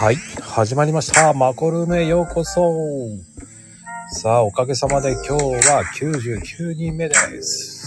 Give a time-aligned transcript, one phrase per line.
[0.00, 0.16] はい。
[0.40, 1.34] 始まりました。
[1.34, 2.74] マコルームへようこそ。
[4.08, 7.86] さあ、おかげさまで今日は99人目です。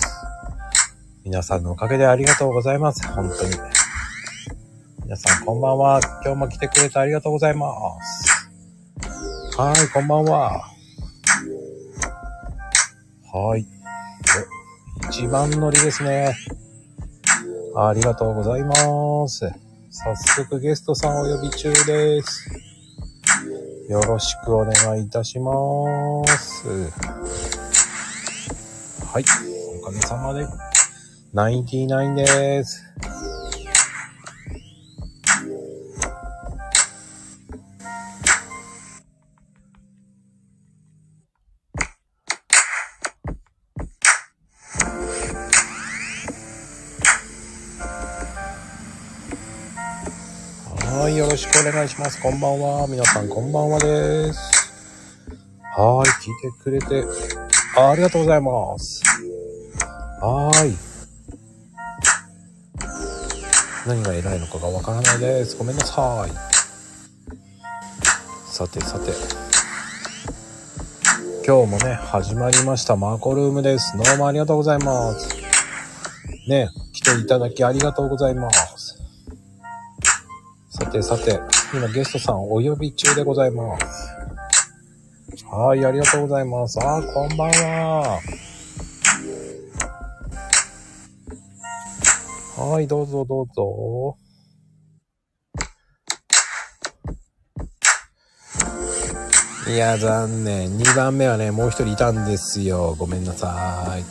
[1.26, 3.04] 皆さんのおかげでありがとうございます。
[3.08, 3.56] 本当に。
[5.06, 6.02] 皆さんこんばんは。
[6.24, 7.68] 今日も来てくれてありがとうございま
[8.00, 8.48] す。
[9.58, 10.72] はい、こんばんは。
[13.34, 13.66] はい。
[15.10, 16.36] 一番乗りですね。
[17.76, 19.52] ありがとうございます。
[20.04, 22.50] 早速ゲストさんお呼び中です。
[23.90, 25.54] よろしくお願いいたしま
[26.28, 26.68] す。
[29.08, 29.24] はい。
[29.80, 30.46] おかげさまで、
[31.34, 32.93] 99です。
[51.66, 52.22] お願いします。
[52.22, 52.88] こんばんは。
[52.90, 54.40] 皆さん、こんばんはです。
[55.78, 57.06] はーい、聞いてくれて、
[57.80, 59.02] ありがとうございます。
[60.20, 60.78] はーい。
[63.88, 65.56] 何が偉いのかがわからないです。
[65.56, 66.32] ごめんなさい。
[68.52, 69.14] さてさて。
[71.48, 72.98] 今日もね、始まりました。
[72.98, 73.98] マーコルームです。
[73.98, 75.30] どうもありがとうございます。
[76.50, 79.00] ね、来ていただきありがとうございます。
[80.70, 81.40] さてさて、
[81.74, 84.14] 今ゲストさんお呼び中でございます。
[85.50, 86.80] はい、ありがとうございます。
[86.80, 88.20] あー、こんばんは。
[92.58, 94.18] はい、どうぞどうぞ。
[99.68, 100.78] いや、残念。
[100.78, 102.96] 2番目はね、もう一人いたんですよ。
[103.00, 104.04] ごめんなさい。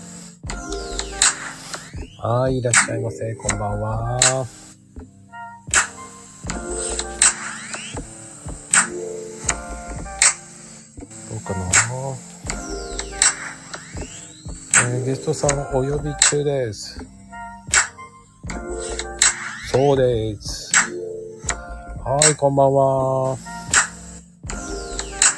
[2.21, 3.37] はい、いらっしゃいませ。
[3.37, 4.62] こんばんは。
[11.33, 11.65] どうかな
[14.85, 17.03] えーゲストさんお呼び中です。
[19.71, 20.71] そうです。
[22.05, 23.39] はい、こんばんは。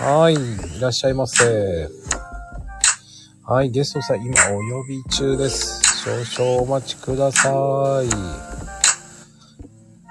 [0.00, 1.88] はい、いらっしゃいませ。
[3.44, 5.81] はい、ゲストさん今お呼び中です。
[6.26, 7.50] 少々お待ちくださ
[8.03, 8.09] い。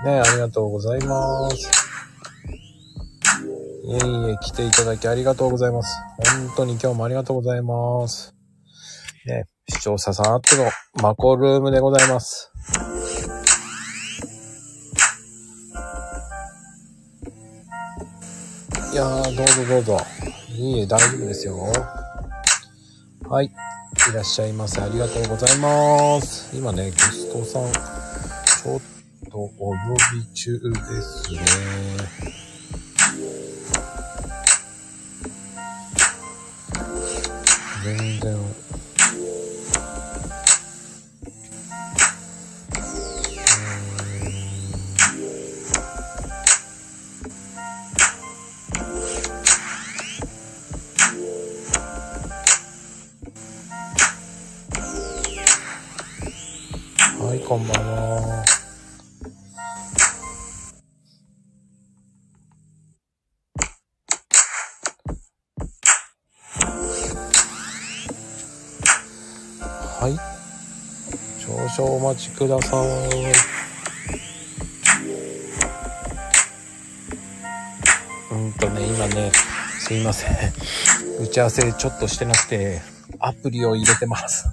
[0.05, 1.82] ね、ありがとうございます。
[3.93, 3.99] いえい
[4.31, 5.95] え、来ていただきありがとうございます。
[6.47, 8.33] 本当に今日もありがとうございます。
[9.27, 10.71] ね、視聴者さんあっての
[11.03, 12.51] マコルームでございます。
[18.91, 19.99] いやー、どうぞどうぞ。
[20.49, 21.55] いいえ、大丈夫ですよ。
[23.29, 23.45] はい。
[23.45, 23.51] い
[24.11, 24.81] らっしゃいませ。
[24.81, 26.49] ありがとうございます。
[26.57, 28.81] 今ね、ゲストさん、ちょっ
[29.31, 29.75] とお呼
[30.15, 32.52] び中ですね。
[72.37, 72.87] ください。
[78.31, 79.31] うんとね、今ね、
[79.79, 80.33] すいません。
[81.21, 82.81] 打ち合わせちょっとしてなくて、
[83.19, 84.45] アプリを入れてます。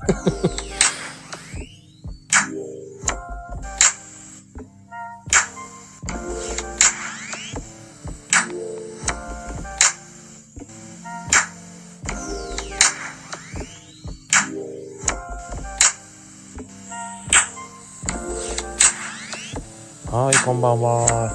[20.12, 21.30] はい、こんばんは。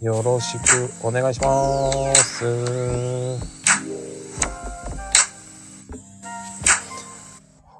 [0.00, 2.46] よろしくお願いします。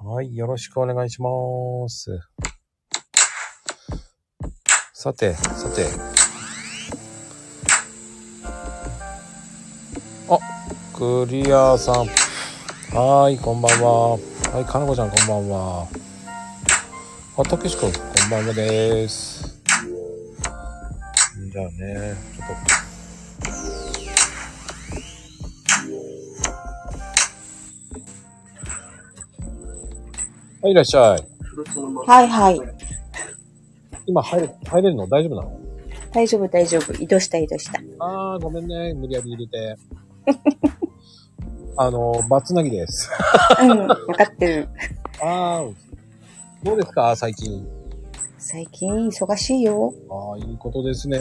[0.04, 1.30] はい、よろしくお願いしま
[1.88, 2.20] す。
[4.92, 5.86] さて、さて。
[10.28, 10.38] あ、
[10.92, 12.06] クリアさん。
[12.94, 14.10] はい、こんばんは。
[14.52, 15.88] はい、かなこちゃんこんばんは。
[17.38, 19.43] あ、たけしくん、こんばんはです。
[21.54, 22.54] じゃあね、ちょっと。
[30.62, 31.24] はい、いらっしゃい。
[32.08, 32.60] はいはい。
[34.06, 35.06] 今入れ、入れるの？
[35.06, 35.60] 大丈夫なの？
[36.12, 36.92] 大丈夫、大丈夫。
[37.00, 37.78] 移動した、移動した。
[38.00, 38.92] あー、ごめんね。
[38.94, 39.76] 無理やり入れて。
[41.78, 43.08] あの、バツナギです。
[43.60, 44.68] うん、わかってる。
[45.22, 45.72] あー、
[46.64, 47.64] どうですか最近？
[48.46, 49.94] 最近忙しいよ。
[50.10, 51.18] ああ、いいことですね。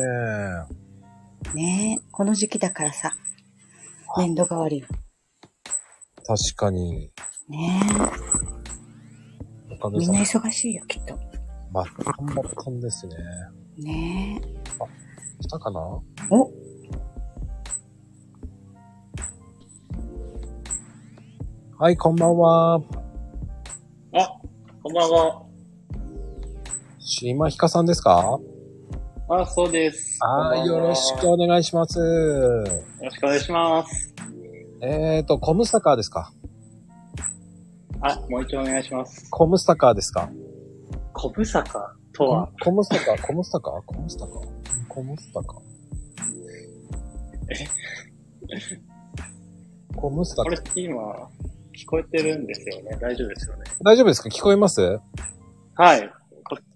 [1.54, 3.14] ねえ、この時期だからさ。
[4.18, 4.88] 年度変わりよ。
[6.28, 7.14] 確かに。
[7.48, 7.82] ね
[9.72, 9.90] え、おか。
[9.90, 11.18] みんな忙しいよ、きっと。
[11.72, 13.16] バッタンバッタンですね。
[13.78, 14.48] ねえ。
[15.44, 15.80] 来たかな？
[15.80, 16.04] お、
[21.80, 22.76] はい、こんばんは。
[22.76, 22.82] あ、
[24.84, 25.43] こんばんは。
[27.06, 28.40] 島ひかさんですか？
[29.30, 30.18] あ、そうです。
[30.22, 30.56] は。
[30.58, 32.00] い、よろしくお願いします。
[32.00, 32.64] よ
[33.02, 34.14] ろしくお願いします。
[34.82, 36.32] えーと、コムスタカーですか？
[38.02, 39.28] あ、もう一度お願いします。
[39.30, 40.30] コムスタカーですか？
[41.14, 43.28] コブサカとは、コムスタカー？
[43.28, 43.82] コムスタカー？
[43.86, 44.40] コムスタカー？
[44.90, 45.60] コムスタカー？
[49.96, 50.96] コムスタこカーれ今、
[51.78, 52.98] 聞こえてるんですよね。
[53.00, 53.64] 大丈夫ですよね。
[53.84, 54.30] 大丈夫ですか？
[54.30, 55.00] 聞こえます？
[55.76, 56.12] はい。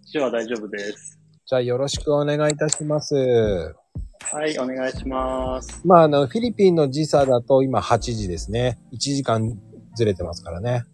[0.07, 1.19] こっちは大丈夫です。
[1.45, 3.13] じゃあよろしくお願いいたします。
[3.13, 5.81] はい、お願いします。
[5.85, 8.79] まあ、あの、フィリピンの時差だと今8時ですね。
[8.93, 9.59] 1時間
[9.97, 10.85] ずれてますからね。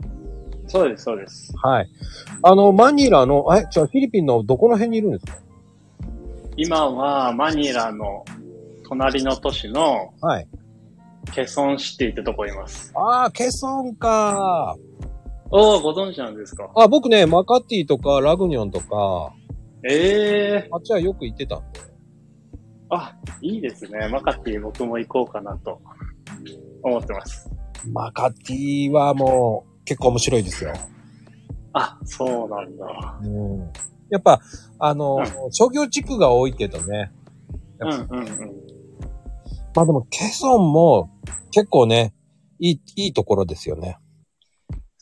[0.65, 1.53] そうです、そうです。
[1.61, 1.89] はい。
[2.41, 5.37] あの、マニラの、え、じゃあフィリピンのどこの辺にいるんですか？
[6.57, 8.25] 今はマニラの
[8.89, 10.47] 隣の都市のはい。
[11.35, 12.91] ケソンシティってとこいます。
[12.95, 14.75] ああ、ケソンか。
[15.55, 16.71] おー、ご存知なんですか？
[16.75, 19.33] あ、僕ね、マカティとかラグニョンとか、
[19.87, 21.79] ええー、あっちはよく行ってたんで。
[22.89, 24.07] あ、いいですね。
[24.09, 25.79] マカティ僕も行こうかなと
[26.81, 27.49] 思ってます。
[27.91, 30.73] マカティはもう結構面白いですよ。
[31.73, 33.19] あ、そうなんだ。
[33.23, 33.59] うん。
[34.09, 34.41] やっぱ、
[34.79, 37.11] あの、うん商業地区が多いけどね。
[37.79, 38.27] うんうんうん。
[39.75, 41.11] まあでも、ケソンも
[41.51, 42.13] 結構ね、
[42.59, 43.97] いい、いいところですよね。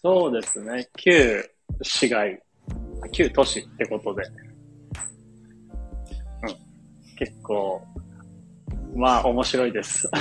[0.03, 0.89] そうですね。
[0.97, 1.47] 旧
[1.83, 2.41] 市街、
[3.11, 4.23] 旧都市ってことで。
[6.43, 6.49] うん。
[7.17, 7.83] 結構、
[8.95, 10.09] まあ面白いです。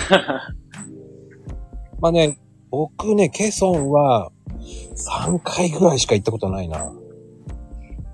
[2.00, 2.38] まあね、
[2.70, 4.30] 僕ね、ケソンは
[4.96, 6.92] 3回ぐらいしか行ったことないな。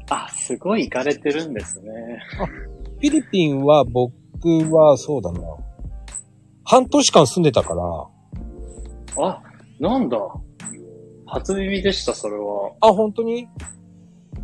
[0.09, 1.91] あ、すごい行かれてるんですね。
[2.37, 4.13] フィリピンは僕
[4.73, 5.41] はそうだな。
[6.65, 7.83] 半年間住んでたから、
[9.19, 9.43] あ、
[9.81, 10.17] なんだ。
[11.27, 12.73] 初耳でした、それは。
[12.81, 13.49] あ、本当に？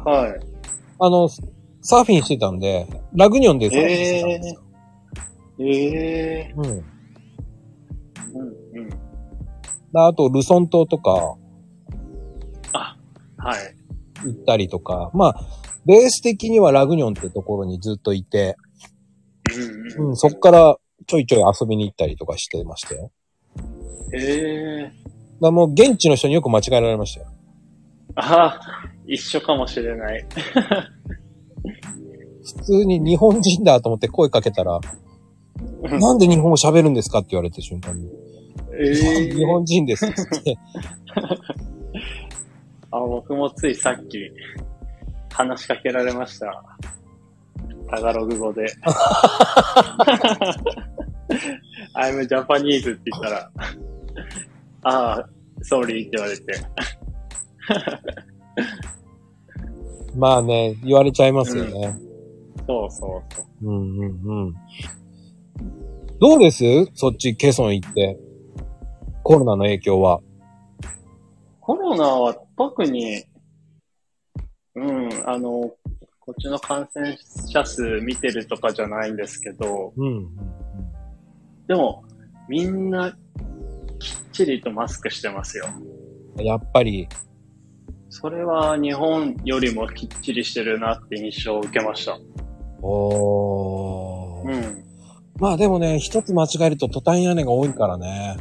[0.04, 0.40] はい。
[0.98, 4.62] あの、サーフィンしてたんで、ラグニョンでサーフィンしてたんですよ。
[5.58, 5.64] え
[6.48, 6.64] えうん。
[6.64, 6.80] うんう
[8.82, 8.90] ん。
[9.94, 11.36] あと、ルソン島とか
[12.72, 12.96] あ、
[13.36, 13.74] はい。
[14.24, 15.36] 行ったりとか、まあ、
[15.84, 18.56] ベース的にはラグニョンってところにずっといて、
[19.98, 23.10] うんうん、そっからちょいちょい遊びに行ったりとかしてましたよ。
[24.14, 24.94] ええだか
[25.48, 27.26] らもう現地の人によく間違えられましたよ。
[28.16, 28.60] あ、
[29.06, 30.26] 一緒かもしれない。
[32.44, 34.80] 普通に日本人だと思って声かけたら、
[35.82, 38.08] なんで日本語喋るんですかって言われて瞬間に。
[38.74, 40.10] ええ日本人ですっ
[40.42, 40.56] て。
[42.90, 44.30] あ、僕もついさっき
[45.32, 46.62] 話しかけられました。
[47.90, 48.66] タガログ語で。
[51.94, 53.50] I'm Japanese って言ったら、
[54.82, 55.28] ああ、
[55.62, 56.44] sorry って言われて。
[60.16, 61.98] まあね、言われちゃいますよね。
[62.66, 63.68] そうそうそう。
[63.68, 64.54] うんうんうん。
[66.20, 66.64] どうです？
[66.94, 68.18] そっちケソン行って。
[69.24, 70.20] コロナの影響は。
[71.60, 73.24] コロナは特に、
[74.74, 75.70] うん、あの、
[76.20, 77.16] こっちの感染
[77.46, 80.28] 者数見てるとかじゃないんですけど、うんうん
[81.68, 82.04] でも、
[82.48, 83.16] みんな、
[84.32, 85.66] ちりとマスクしてますよ。
[86.36, 86.44] うん。
[86.44, 87.08] やっぱり、
[88.08, 92.18] それは日本よりもきっちりしてるなって印象を受けました。
[92.82, 94.52] おー。
[94.52, 94.84] うん。
[95.38, 98.36] まあでもね、一つ間違えるとトタン屋根が多いからね。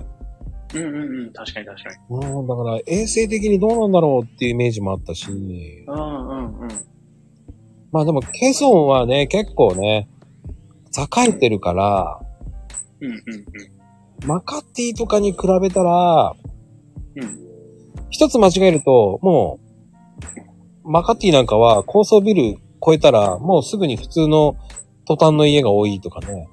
[0.73, 0.95] うんうん
[1.25, 1.33] うん。
[1.33, 2.27] 確かに確かに。
[2.37, 5.29] うん、だから衛生的にどうなんだろうっていうイメージもあったし。
[5.29, 6.69] うんうんうん。
[7.91, 10.09] まあでもケソンはね、結構ね、
[10.97, 12.19] 栄えてるから、
[12.99, 13.80] うんうんうん。
[14.25, 16.33] マカティとかに比べたら、
[17.15, 17.39] うん。
[18.09, 19.59] 一つ間違えると、も
[20.83, 22.41] う、マカティなんかは高層ビル
[22.85, 24.55] 越えたら、もうすぐに普通の
[25.05, 26.47] トタンの家が多いとかね。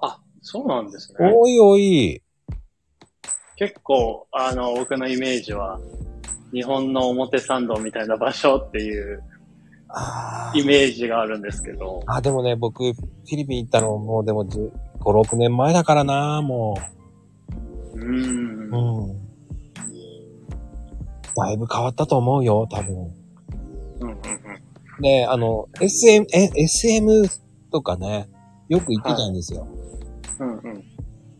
[0.00, 1.30] あ、そうなんですね。
[1.32, 2.22] 多い多い。
[3.56, 5.80] 結構、あの、僕のイメージは、
[6.52, 9.22] 日本の表参道みたいな場所っていう
[9.88, 12.02] あイメージがあるんですけど。
[12.06, 14.70] あ、でもね、僕、フィリピン行ったのもうでも10
[15.02, 16.78] 5、6年前だからな、も
[17.94, 19.06] うーんう。
[19.06, 19.22] うん。
[21.34, 22.94] だいぶ変わったと思うよ、多分。
[22.96, 25.02] うんうんうん。
[25.02, 27.28] で、あの、SM、え、SM
[27.70, 28.28] とかね、
[28.68, 29.66] よく行ってたんですよ。
[30.38, 30.84] うんうん。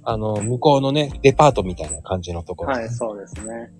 [0.05, 2.73] あの、向こうのね、デパートみたいな感じのところ。
[2.73, 3.73] はい、そうですね。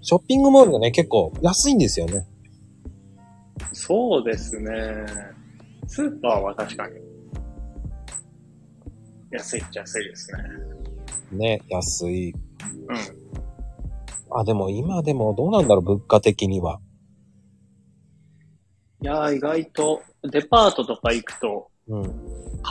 [0.00, 2.26] ショッピングモールがね、結構安いんですよね。
[3.72, 4.70] そうですね。
[5.86, 6.94] スーパーは確かに。
[9.30, 10.38] 安いっちゃ安いですね。
[11.32, 12.30] ね、安い。
[12.30, 12.38] うん。
[14.38, 16.80] あ、でも今でもどうなんだろう、物価的には。
[19.02, 22.02] いやー、意外と、デパートとか行くとうん。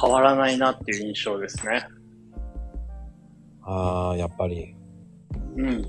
[0.02, 1.88] 変わらないなっていう印象ですね。
[3.62, 4.76] ああ、やっぱり。
[5.56, 5.86] うん。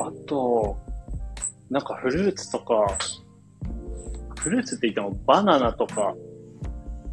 [0.00, 0.76] あと、
[1.70, 2.98] なんかフルーツとか、
[4.38, 6.14] フルーツって言ってもバナナとか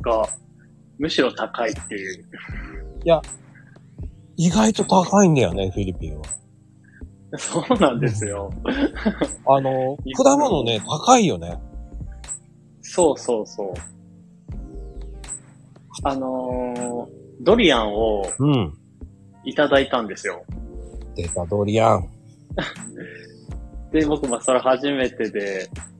[0.01, 0.27] が
[0.97, 2.25] むしろ高いっていう。
[4.35, 6.23] 意外と高いんだよね、フィリピンは。
[7.37, 8.51] そうなんですよ。
[9.47, 11.59] あの、果物ね、高いよね。
[12.81, 13.73] そうそうそう。
[16.03, 18.73] あのードリアンをうん。
[19.43, 20.45] いただいたんですよ。
[21.15, 22.07] 出た、ドリアン。
[23.91, 25.92] で、僕もそれ初めてで、えー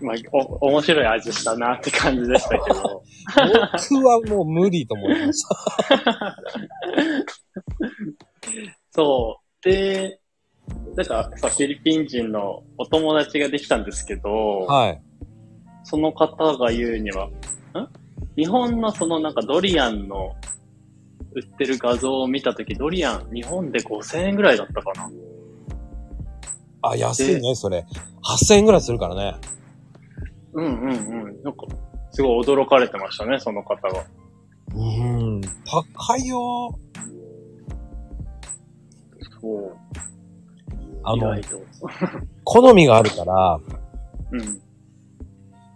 [0.00, 3.02] まあ、お、面白い味したなって感じでしたけど。
[3.90, 6.36] 僕はもう無理と思いました。
[8.90, 9.68] そう。
[9.68, 10.20] で、
[10.96, 14.30] なんかさ、フィリピン人のお友達ができたんですけど、
[14.66, 15.02] はい。
[15.84, 17.30] その方が言うには、ん？
[18.36, 20.34] 日本のそのなんかドリアンの
[21.34, 25.10] 売ってる画像を見たとき、ドリアン日本で5000円ぐらいだったかな。
[26.82, 27.84] あ、安いね、それ。
[28.24, 29.34] 8000円ぐらいするからね。
[30.54, 30.92] うんうんう
[31.30, 31.42] ん。
[31.42, 31.66] なんか、
[32.10, 34.04] すごい驚かれてましたね、その方が。
[34.74, 35.40] うーん。
[35.64, 36.78] 高いよ。
[39.40, 39.76] そう。
[41.02, 41.34] あの。
[42.44, 43.60] 好みがあるから、
[44.32, 44.60] うん。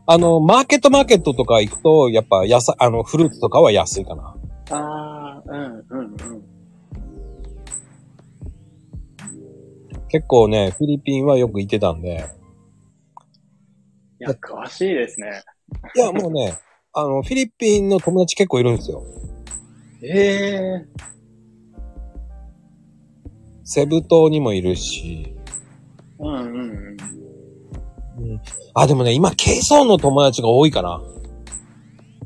[0.07, 4.35] あの、マーケットマーケットとか行くと、やっぱ安、あの、フルーツとかは安いかな。
[4.71, 6.43] ああ、うんうんうん。
[10.09, 12.25] 結構ね、フィリピンはよく行ってたんで。
[14.21, 15.43] いや、詳しいですね。
[15.95, 16.59] いや、もうね、
[16.93, 19.05] あの、フィリピンの友達結構いるんですよ。
[20.03, 20.87] ええ
[23.65, 25.35] セブ島にもいるし。
[26.19, 28.31] うんうんうん。
[28.31, 28.41] うん、
[28.75, 31.01] あ、でもね、今、ケイソンの友達が多いかな。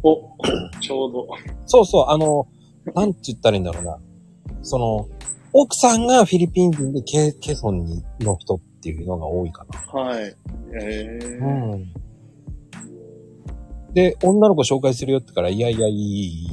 [0.03, 0.37] お、
[0.81, 1.29] ちょうど。
[1.67, 2.47] そうそう、あの、
[2.95, 3.99] なんて言ったらいいんだろうな。
[4.63, 5.09] その、
[5.53, 10.35] 奥さんがフィリピン人でケケソンにの人っていうのが多いかはい。
[10.83, 11.47] ええな。
[11.47, 11.93] うん。
[13.95, 16.53] で、女の子紹介するよってから、いやいや、いい、いい、いい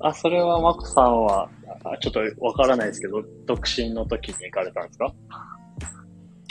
[0.00, 1.48] あ、それはマコさんは、
[1.84, 5.14] あちょっとわからないですけど、独身の時に行かれたんですか？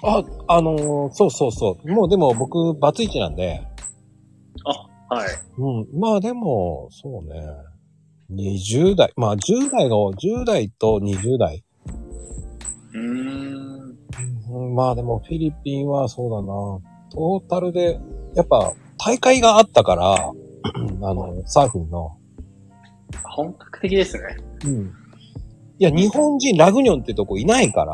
[0.03, 1.91] あ、あのーそうそうそう。
[1.91, 3.61] もうでも僕、バツイチなんで、
[5.09, 5.29] あ、はい。
[5.57, 5.99] うん。
[5.99, 7.41] まあでも、そうね。
[8.31, 9.11] 20代。
[9.15, 11.63] まあ10代の、10代と20代。
[12.93, 13.97] うーん。
[14.51, 17.09] うん、まあでもフィリピンはそうだな。
[17.11, 17.99] トータルで、
[18.35, 20.15] やっぱ大会があったから、
[21.01, 22.17] あの、サーフィンの。
[23.23, 24.23] 本格的ですね。
[24.65, 24.93] うん。
[25.79, 27.93] いや、日本人ラグニョンってとこいないから、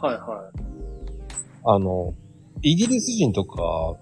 [0.00, 0.50] はいは
[1.64, 2.14] あの、
[2.62, 3.96] イギリス人とか、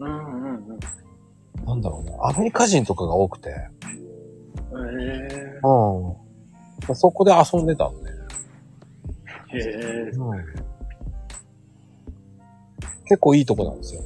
[0.00, 0.02] い。
[0.02, 0.78] うんうんうん。
[1.66, 6.94] なんだろうね、アメリカ人とかが多くて、ええうん。
[6.94, 8.10] そこで遊んでたんで。
[8.10, 10.68] へえうん。
[13.04, 14.02] 結構いいとこなんですよ。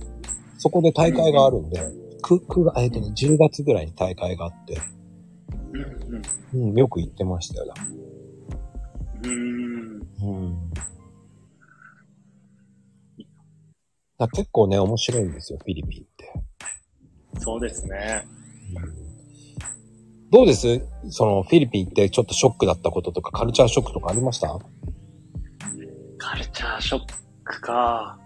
[0.59, 1.81] そこで大会があるんで、
[2.23, 4.81] く、くが、えっ、とね、10月ぐらいに大会があって、
[5.73, 6.71] うんうん。
[6.71, 7.75] うん、よく行ってましたよ。
[9.23, 10.09] うーん。
[10.23, 10.71] うん。
[14.19, 16.33] だ結構ね、面白いんですよ、フィリピンって。
[17.39, 18.27] そうですね。
[20.31, 20.81] どうです？
[21.11, 24.59] その、フィリピンってちょっとショックだったこととか、カルチャーショックとかありました？
[26.19, 27.01] カルチャーショッ
[27.45, 28.19] クか。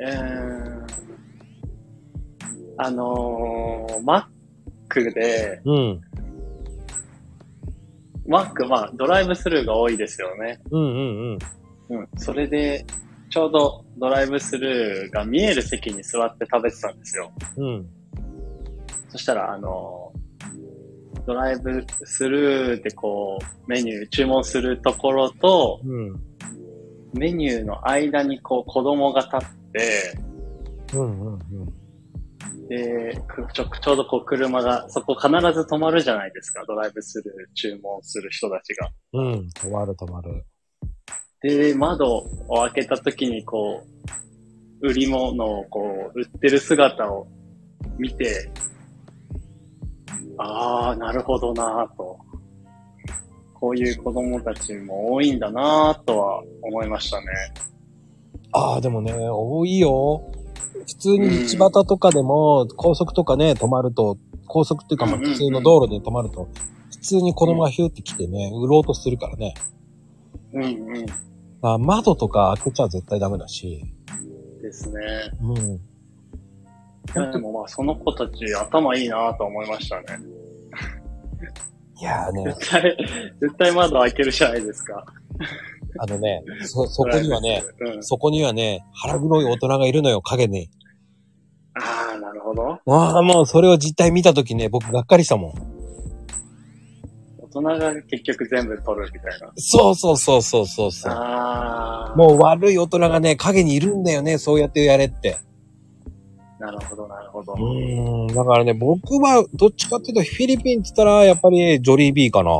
[0.00, 0.86] えー、
[2.78, 4.24] あのー、マッ
[4.88, 6.00] クで、うん。
[8.26, 10.60] マック、まあ、ドライブスルーが多いですよね。
[10.70, 11.38] うんうん
[11.90, 11.98] うん。
[11.98, 12.08] うん。
[12.16, 12.86] それで、
[13.28, 17.32] ちょうどドライブスルーが見える席に座って食べてたんですよ。
[17.56, 17.86] うん。
[19.12, 20.22] そしたら、あのー
[21.26, 26.20] ドライブスルーってこう、メニュー注文するところと、うん。
[27.14, 29.40] メニューの間にこう子供が立っ
[29.72, 30.18] て、
[30.94, 32.68] うんうんうん。
[32.68, 38.90] で、くちょちょうどこう車が、そこ必ず止まるじゃないですか、ドライブスルー注文する人たちが。
[39.12, 39.48] うん。
[39.54, 40.44] 止まる止まる。
[41.42, 42.16] で、窓
[42.48, 43.84] を開けた時にこ
[44.82, 47.28] う、売り物をこう、売ってる姿を
[47.98, 48.50] 見て、
[50.38, 52.18] ああ、なるほどなぁと。
[53.54, 57.26] こういう子供たちも多いんだなぁとは思いましたね。
[58.52, 60.22] ああ、でもね、多いよ。
[60.86, 66.48] 普通に道端とかでも、高速とかね、止まると、高速っていうか、まあ普通の道路で止まると、
[66.90, 69.54] 普通に子供がヒューって来てね、売ろうとするからね。
[70.52, 71.06] うんうん。
[71.62, 73.84] あ窓とか開けちゃ絶対ダメだし。
[74.60, 75.00] ですね。
[75.40, 75.80] うん。
[77.14, 80.04] でもまあその子たち頭いいなぁと思いましたね。
[82.00, 82.96] いやーね、絶対、
[83.40, 85.04] 絶対窓開けるじゃないですか。
[85.98, 88.02] あのね、そ、そこにはね、うん。
[88.02, 90.70] そこにはね、腹黒い大人がいるのよ、影に。
[91.74, 92.78] ああ、なるほど。
[92.86, 95.52] ああ、もうそれを実態見たときね、僕がっかりしたもん。
[97.40, 99.52] 大人が結局全部取るみたいな。
[99.56, 101.12] そうそうそうそうそうそう。
[101.12, 102.16] ああ。
[102.16, 105.36] もう悪い大人がね、影にいるんだよね、そうやってやれって。
[106.62, 107.54] なるほど、なるほど。
[107.54, 112.52] うーん、だからね、僕はどっちかっていうと、フィリピンって言ったら、やっぱりジョリービーかな。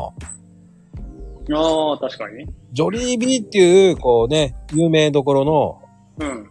[1.56, 2.46] ああ、確かに。
[2.72, 5.78] ジョリービーっていう、こうね、有名どころの、
[6.18, 6.50] うん。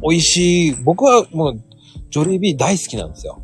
[0.00, 1.60] 美味しい、僕はもう、
[2.08, 3.42] ジョリービー大好きなんですよ。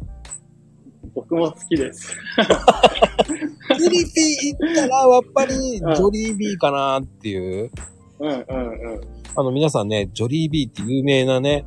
[1.12, 2.14] 僕も好きです。
[2.14, 7.72] フィリピン行ったら、やっぱり、ジうんョリービーかなっていう。
[8.20, 9.00] うんうんうん。
[9.34, 11.64] あの、皆さんね、ジョリービーって有名なね、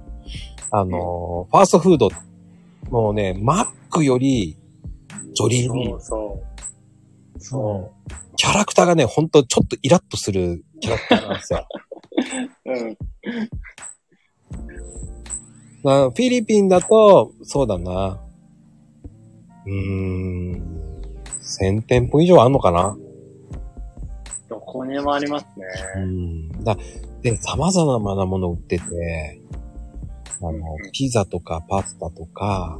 [0.71, 2.09] あのーファーストフード、
[2.89, 4.57] もうね、マックより、
[5.33, 6.41] ジョリービーそ
[7.35, 7.39] う。
[7.39, 7.39] そう。
[7.39, 7.91] そ
[8.37, 11.67] キャラクターがね、ほんとちょっとイラッとするキャラクターなんですよ。
[12.65, 12.71] う。
[12.73, 12.97] うん。
[15.83, 18.21] なフィリピンだと、そうだな。
[19.65, 20.91] うーん。
[21.61, 22.97] 1000店舗以上あんのかな？
[24.49, 25.65] どこにもありますね。
[25.97, 26.63] うん。
[26.63, 26.77] だ
[27.21, 29.41] で、様々なもの売ってて、
[30.41, 32.79] あのうん、ピザとかパスタとか、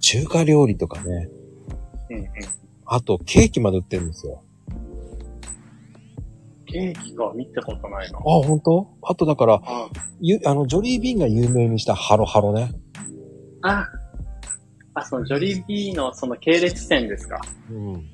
[0.00, 1.28] 中華料理とかね、
[2.10, 2.26] うんうん。
[2.86, 4.42] あとケーキまで売ってるんですよ。
[6.66, 8.22] ケーキか見たことないなあ、。
[8.22, 8.88] 本当？
[9.02, 9.88] あとだから、あ
[10.20, 12.72] ゆあの、ジョリービーンが有名にしたハロハロね。
[13.62, 13.86] あ、
[14.94, 17.40] あ、そのジョリービーのその系列店ですか？
[17.70, 18.10] うん。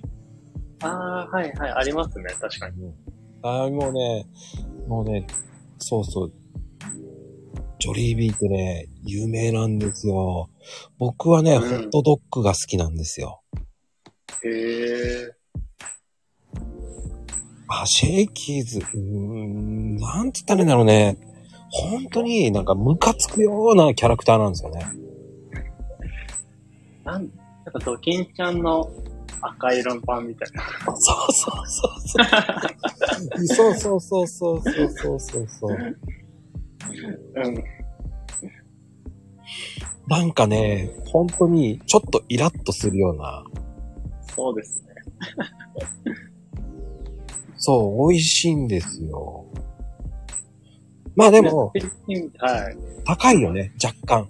[0.83, 2.93] ああ、はいはい、ありますね、確かに。
[3.43, 4.27] あもうね、
[4.87, 5.27] もうね、
[5.79, 6.33] そうそう。
[7.79, 10.49] ジョリービーってね、有名なんですよ。
[10.99, 13.43] 僕はね、うんホットドッグが好きなんですよ。
[14.43, 15.35] へえ。
[17.69, 21.17] あ、シェイキーズ、うーん、なんつったらいいんだろうね。
[21.71, 24.87] 本当になんかムカつくようなキャラクターなんですよね。
[27.05, 27.29] なん、や
[27.71, 28.91] っぱドキンちゃんの
[29.41, 30.63] 赤色のパンみたいな。
[30.97, 32.23] そうそうそうそ
[33.43, 33.47] う。
[33.47, 35.97] そうそうそうそうそうそうそう。
[37.37, 37.65] うん。
[40.07, 43.45] なんかね、本当にちょっとイラッとするような、
[44.35, 44.95] そうですね。
[47.57, 49.47] そう、美味しいんですよ。
[51.17, 51.73] まあでも、
[52.39, 52.77] はい。
[53.05, 54.29] 高いよね、若干。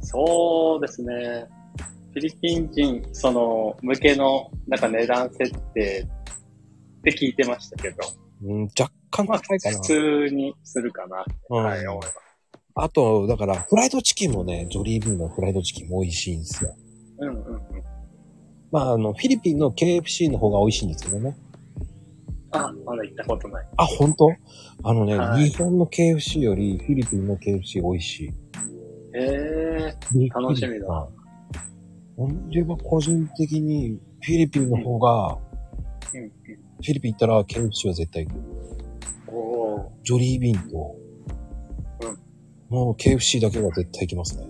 [0.00, 1.46] そうですね。
[2.12, 6.06] フィリピン人、その、向けの、なんか値段設定
[7.00, 7.96] って聞いてましたけど、
[8.44, 9.82] うん、若干まあ、高いかな普。
[9.82, 11.24] 通にするかな。
[11.50, 12.18] うんはい、思います。
[12.74, 16.74] あと、だから、フライドチキンもね、ジョリービーのフライドチキンも美味しいんですよ。
[17.18, 17.62] うんうんうん。
[18.70, 21.36] まあ、あの、フィリピンの KFC の方が美味しいんですけどね。
[22.52, 23.66] あ、まだ行ったことない。
[23.76, 24.32] あ、本当？
[24.84, 28.28] あのね、はい日本の KFC よりフィリピンの KFC 美味しい。
[28.28, 28.32] へ
[29.14, 31.08] えびっくり楽しみだ。
[32.16, 35.38] 俺は個人的にフィリピンの方が。
[36.12, 38.51] フィリピン行ったら KFC は絶対行く。
[40.02, 40.96] ジョリービーンと、
[42.02, 42.18] うん
[42.68, 44.46] もう KFC だけは絶対行きますね。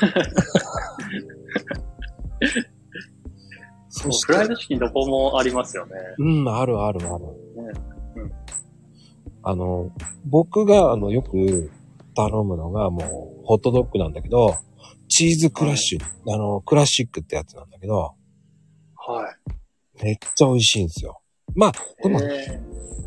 [3.90, 5.94] そしてフライドチキンどこもありますよね。
[6.18, 7.24] うん、あるあるある。
[8.14, 8.32] うん
[9.42, 9.90] あの、
[10.26, 11.70] 僕があのよく
[12.14, 14.56] 頼むのがもうホットドッグなんだけど、
[15.08, 18.14] チーズクラッシュ、あの、クラシックってやつなんだけど、
[18.94, 19.36] は
[20.02, 21.17] めっちゃ美味しいんですよ。
[21.54, 22.02] まあ、い。
[22.02, 22.60] でも、へ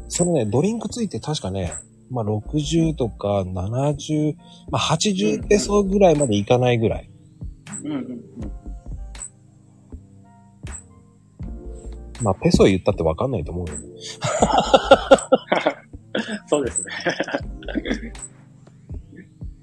[0.07, 1.73] そのね、ドリンクついて確かね、
[2.09, 4.35] まあ60とか70、
[4.69, 7.09] まあ80ペソぐらいまでいかないぐらい。
[7.83, 8.61] ーうんうんうん。
[12.21, 13.73] まあ、ペソ言ったってわかんないと思うよ。
[16.47, 16.91] そうですね。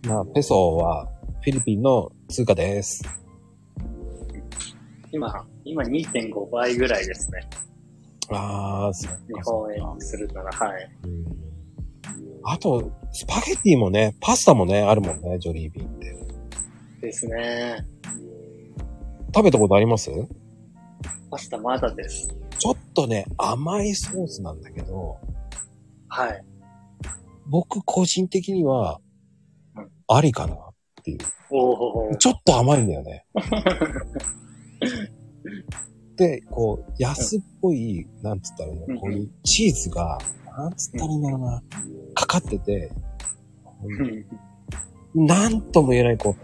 [0.09, 1.09] まあ、ペソは
[1.43, 3.05] フィリピンの通貨です。
[5.13, 7.49] 今、今2.5倍ぐらいですね。
[8.31, 10.91] ああ、そっ日本円にするなら、はい。
[11.05, 11.25] うん
[12.45, 16.17] あと、スパゲティもね、パスタもね、あるもんね、ジョリービーって。
[17.03, 17.85] ですね。
[19.35, 20.11] 食べたことあります？
[21.31, 22.29] パスタまだです。
[22.59, 25.19] ちょっとね、甘いソースなんだけど、
[26.09, 26.43] はい。
[27.47, 29.01] 僕個人的には
[29.77, 30.59] うん、ありかなっ
[31.05, 31.19] ていう。
[31.51, 32.17] おお。
[32.17, 33.27] ちょっと甘いんだよね。
[36.19, 38.95] で、こう、安っぽい、なんつったらいいうん。
[38.97, 40.19] の、こういうチーズが、
[40.57, 41.63] なんつったらいいんだろうな、
[42.15, 42.91] かかってて、
[45.15, 46.35] なんとも言えない、こ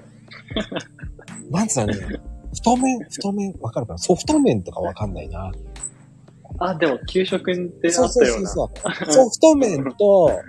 [1.51, 2.09] う、なんつったらいいの？
[2.55, 3.99] 太麺、太麺、わかるかな？
[3.99, 5.51] ソフト麺とかわかんないな。
[6.59, 8.49] あ、でも給食であそうそうったような。
[8.49, 8.69] そう。
[8.79, 9.13] そう。
[9.13, 10.41] ソフト麺と、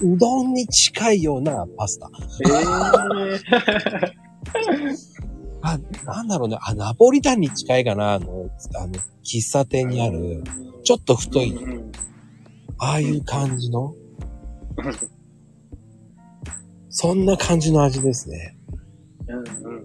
[0.00, 2.10] うどんに近いようなパスタ。
[2.40, 2.48] え
[4.64, 5.11] え
[5.62, 6.58] あ、なんだろうね。
[6.60, 8.14] あ、ナポリタンに近いかな。
[8.14, 8.94] あの、あの、
[9.24, 10.42] 喫茶店にある、
[10.84, 11.54] ちょっと太い、
[12.78, 13.94] ああいう感じの、
[16.88, 18.56] そんな感じの味ですね。
[19.28, 19.82] うんうんうん。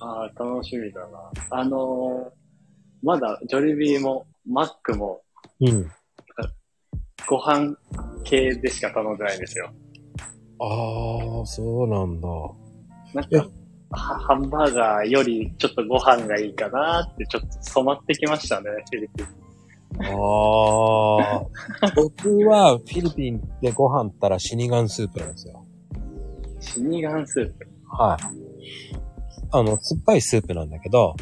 [0.00, 1.30] ああ、楽しみだな。
[1.50, 2.42] あのー
[3.04, 5.22] まだジョリビーもマックも
[5.60, 5.90] うん。
[7.26, 7.76] ご飯
[8.24, 9.72] 系でしか頼んでないんですよ。
[10.60, 12.28] ああ、そうなんだ。
[13.12, 13.50] なんえか、は
[13.92, 19.26] ハンバーガーよりちょっとご飯がいいかなってちょっと染まってきましたね、フィリピン。
[20.00, 20.08] あ
[21.36, 21.92] あ。
[21.94, 25.64] 僕はフィリピンでご飯ったらシニガンスープなんですよ。
[26.60, 27.66] シニガンスープ。
[27.88, 28.24] はい。
[29.50, 31.14] あの、酸っぱいスープなんだけど、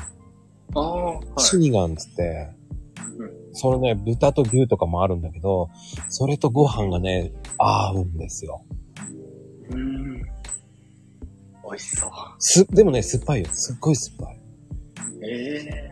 [0.74, 1.40] ああ、はい。
[1.40, 2.50] シニガンつって、
[3.52, 5.68] そのね、豚と牛とかもあるんだけど、
[6.09, 8.64] それとご飯がね、合うんですよ。
[9.70, 10.22] うーん。
[11.70, 12.11] 美味しそう。
[12.38, 13.46] す、でもね、酸っぱいよ。
[13.52, 14.40] すっごい酸っぱい。
[15.22, 15.90] ええ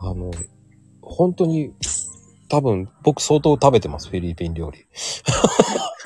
[0.00, 0.30] あの、
[1.02, 1.72] 本当に、
[2.48, 4.86] 多分、僕相当食べてます、フィリピン料理。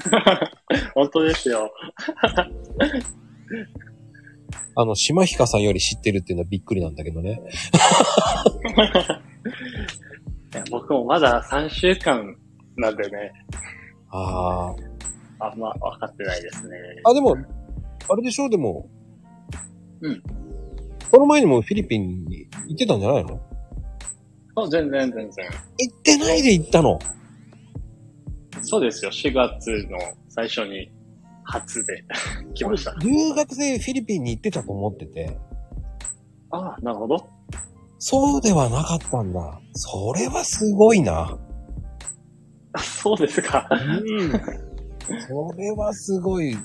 [0.94, 1.70] 本当ですよ。
[4.74, 7.42] あの、島ひかさんより知ってるっていうのはびっくりなんだけどね。
[10.54, 12.36] いや僕もまだ3週間
[12.76, 13.32] なんでね、
[14.10, 14.74] あ
[15.40, 15.46] あ。
[15.46, 16.76] あんま分かってないですね。
[17.04, 17.36] あ、でも、
[18.08, 18.48] あれでしょ？
[18.48, 18.88] でも。
[20.00, 20.22] うん。
[21.10, 23.40] この前にもフィリピンに行ってたんじゃないの？
[24.54, 25.46] あ全然全然。
[25.78, 26.98] 行ってないで行ったの？
[28.62, 29.10] そうですよ。
[29.10, 30.90] 4月の最初に
[31.44, 32.04] 初で
[32.54, 32.94] 来ました。
[33.02, 35.36] 留学生フィリピンに行ってたと思ってて。
[36.50, 37.28] ああ、なるほど。
[37.98, 39.60] そうではなかったんだ。
[39.74, 41.38] それはすごいな。
[42.72, 43.68] あ そうですか。
[43.70, 44.30] うん。
[45.28, 46.56] それはすごい。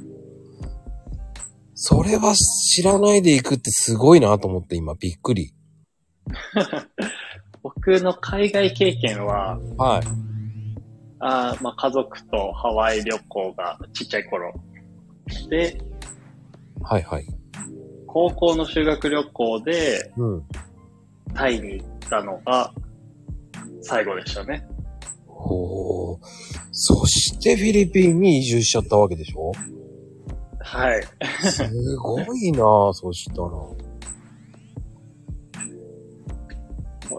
[1.74, 5.54] それは知らないで行くってすごいなと思って今びっくり。
[7.62, 10.08] 僕の海外経験は、はい。
[11.20, 14.54] あーまあ、家族とハワイ旅行がちっちゃい頃。
[15.50, 15.78] で、
[16.82, 17.26] はいはい。
[18.06, 20.44] 高校の修学旅行でうん。
[21.34, 22.72] タイに行ったのが
[23.82, 24.66] 最後でしたね。
[25.28, 26.26] ほう。
[26.72, 29.52] そしてフィリピンに移住しちゃったわけでしょ？
[30.60, 31.04] はい。
[31.52, 32.60] すごいな
[32.94, 33.50] そしたら。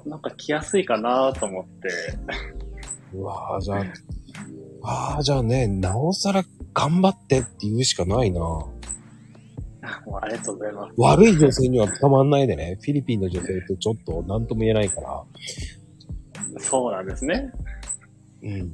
[0.06, 1.88] なんか来やすいかなと思って。
[3.14, 3.84] うわあじゃあ、
[4.82, 8.44] ああ、じゃあね、なおさら頑張ってって言うしかないなあ
[10.06, 10.94] もうありがとうございます。
[10.98, 12.76] 悪い女性には捕まんないでね。
[12.82, 15.24] フィリピンの女性ってちょっと何とも言えないから。
[16.60, 17.50] そうなんですね。
[18.42, 18.72] うん。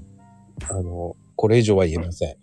[0.68, 2.28] あの、これ以上は言えません。
[2.28, 2.38] はい。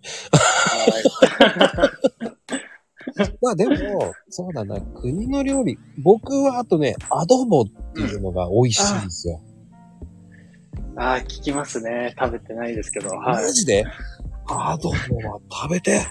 [3.42, 5.78] まあでも、そうだな、国の料理。
[6.02, 9.40] 僕はあとね、アドボっていうのが美味しいんですよ。
[10.96, 12.14] ああ、聞きますね。
[12.18, 13.08] 食べてないですけど。
[13.08, 13.52] はいマ。
[13.52, 13.84] ジで？
[14.46, 14.94] アドボ
[15.28, 16.02] は食べて。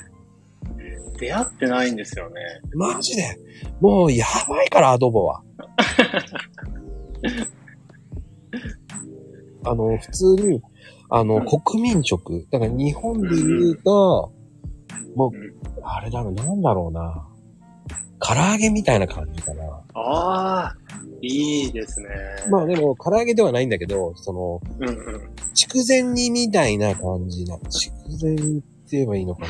[1.19, 2.35] 出会ってないんですよね。
[2.73, 3.37] マジで？
[3.79, 5.43] もうやばいから、アドボは。
[9.63, 10.61] あの、普通に、
[11.13, 12.47] あの、うん国民食。
[12.52, 14.32] だから日本で言うと、
[15.13, 17.28] もううん、あれだろう、なんだろうな。
[18.19, 19.63] 唐揚げみたいな感じかな。
[19.93, 20.76] ああ、
[21.21, 22.08] いいですね。
[22.50, 24.95] まあでも、唐揚げではないんだけど、その、うんうん。
[25.54, 27.60] 筑前煮みたいな感じな。
[27.69, 29.47] 筑前煮って言えばいいのかな。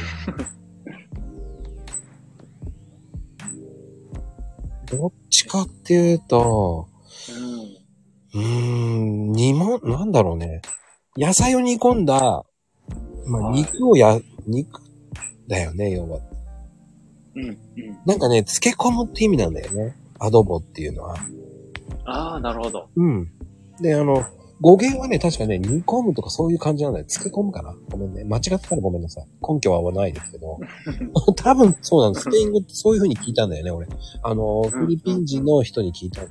[4.97, 6.87] どっちかっていうと、
[8.33, 8.41] うん。
[8.41, 8.47] うー
[9.29, 10.63] ん、煮も、なんだろうね。
[11.17, 12.43] 野菜を煮込んだ、
[13.27, 14.81] まあ、はい肉をや、肉
[15.47, 16.19] だよね、要は。
[17.35, 17.43] うん。
[17.43, 17.57] うん。
[18.05, 19.95] なんかね、漬け込むって意味なんだよね。
[20.19, 21.15] アドボっていうのは。
[22.05, 22.89] ああ、なるほど。
[22.95, 23.31] うん。
[23.81, 24.25] で、あの、
[24.61, 27.05] 語源はね、確かね、煮込むとかそういう感じなんだよ。
[27.05, 28.23] 漬け込むかなごめんね。
[28.23, 29.25] 間違ってたらごめんなさい。
[29.41, 30.59] 根拠はないですけど。
[31.35, 32.23] 多分そうなんです。
[32.25, 33.87] スペイン語ってそういう風に聞いたんだよね、俺。
[34.21, 36.27] あの、フィリピン人の人に聞いたの。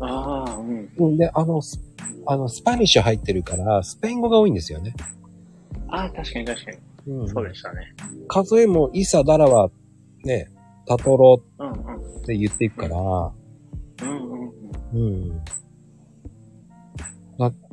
[0.00, 0.90] ああ、うん。
[0.96, 1.16] うん。
[1.16, 1.80] で、あの、ス
[2.26, 4.94] あの、スパニッシュ入ってるから、スペイン語が多いんですよね。
[5.88, 6.78] ああ、確かに確かに。
[7.12, 7.28] うん。
[7.28, 7.94] そうでしたね。
[8.28, 9.70] 数えも、イサ、ダラは、
[10.24, 10.50] ね、
[10.86, 11.42] タトロ。
[12.22, 13.32] って言っていくから、うん
[14.02, 14.52] うん
[14.94, 15.22] うん。
[15.28, 15.44] うん。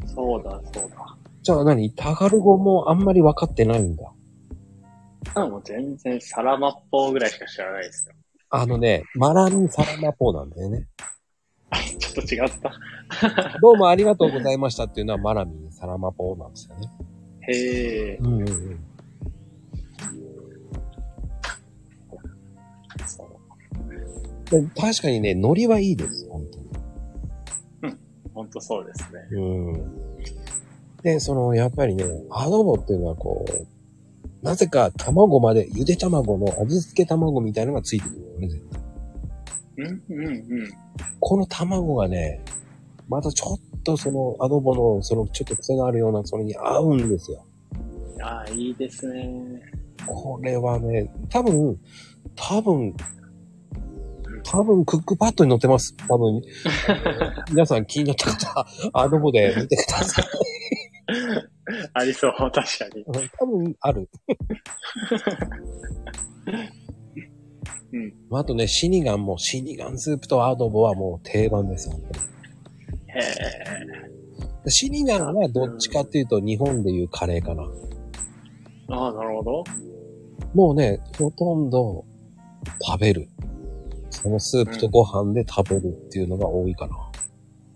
[0.06, 1.18] そうだ、そうだ。
[1.42, 1.90] じゃあ何？
[1.92, 4.12] タガル語もあんまり分かってないんだ。
[5.36, 8.16] あもう全然サラマッポーぐらいしか知らないですよ。
[8.50, 10.88] あのね、マラミサラマポーなんだよね。
[12.00, 13.60] ちょっと違った。
[13.62, 16.90] どうもありがとうございましたっていうのはマラミンサラマポーなんですよね。
[17.48, 18.18] へえ。
[18.20, 18.52] うんうんう
[24.60, 24.70] ん。
[24.76, 27.96] 確かにね、ノリはいいです、本当に。
[28.34, 29.20] ほんとそうですね。
[29.32, 30.02] うん。
[31.04, 38.82] で、その、やっぱりね、アドボっていうのはこう、なぜか卵まで、ゆで卵の味付け卵みたいのがついてくるよね、絶対。
[40.10, 40.70] うんうんうん。
[41.20, 42.44] この卵がね、
[43.08, 47.46] またちょっとそのアドボの、そのちょっと癖があるような、それに合うんですよ。
[48.22, 49.62] ああ、いいですね。
[50.06, 51.80] これはね、多分、
[52.36, 52.96] 多分、
[54.44, 55.96] 多分クックパッドに載ってます。
[56.08, 56.42] 多分、
[57.52, 60.26] 皆さん気になった方、アドボで見てください。
[61.94, 62.64] ありそう、確か
[62.96, 63.06] に。
[63.38, 64.10] 多分ある。
[67.94, 68.38] うん。
[68.38, 72.26] あとね、シニガンも、シニガンスープとアドボはもう定番です、本当に
[73.08, 74.12] へえ。
[74.64, 77.64] でシニガンはどっちかっていうと日本でいうカレーかな。
[78.90, 79.64] ああ、なるほど。
[80.54, 82.06] もうね、ほとんど
[82.82, 83.30] 食べる。
[84.10, 87.12] そのスープとご飯で食べるっていうのが多いかな。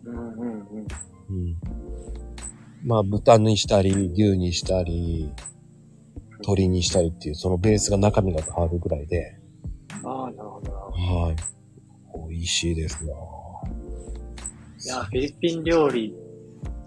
[0.06, 0.88] うんうんうん。
[1.30, 1.58] うん。
[2.86, 5.32] まあ、豚にしたり、牛にしたり、
[6.41, 9.39] 鶏にしたりっていう、そのベースが中身が変わるぐらいで、
[10.05, 10.77] ああ、なるほどな。
[10.77, 11.35] はい。
[12.29, 13.61] 美味しいですよ。
[14.83, 16.13] いや、フィリピン料理、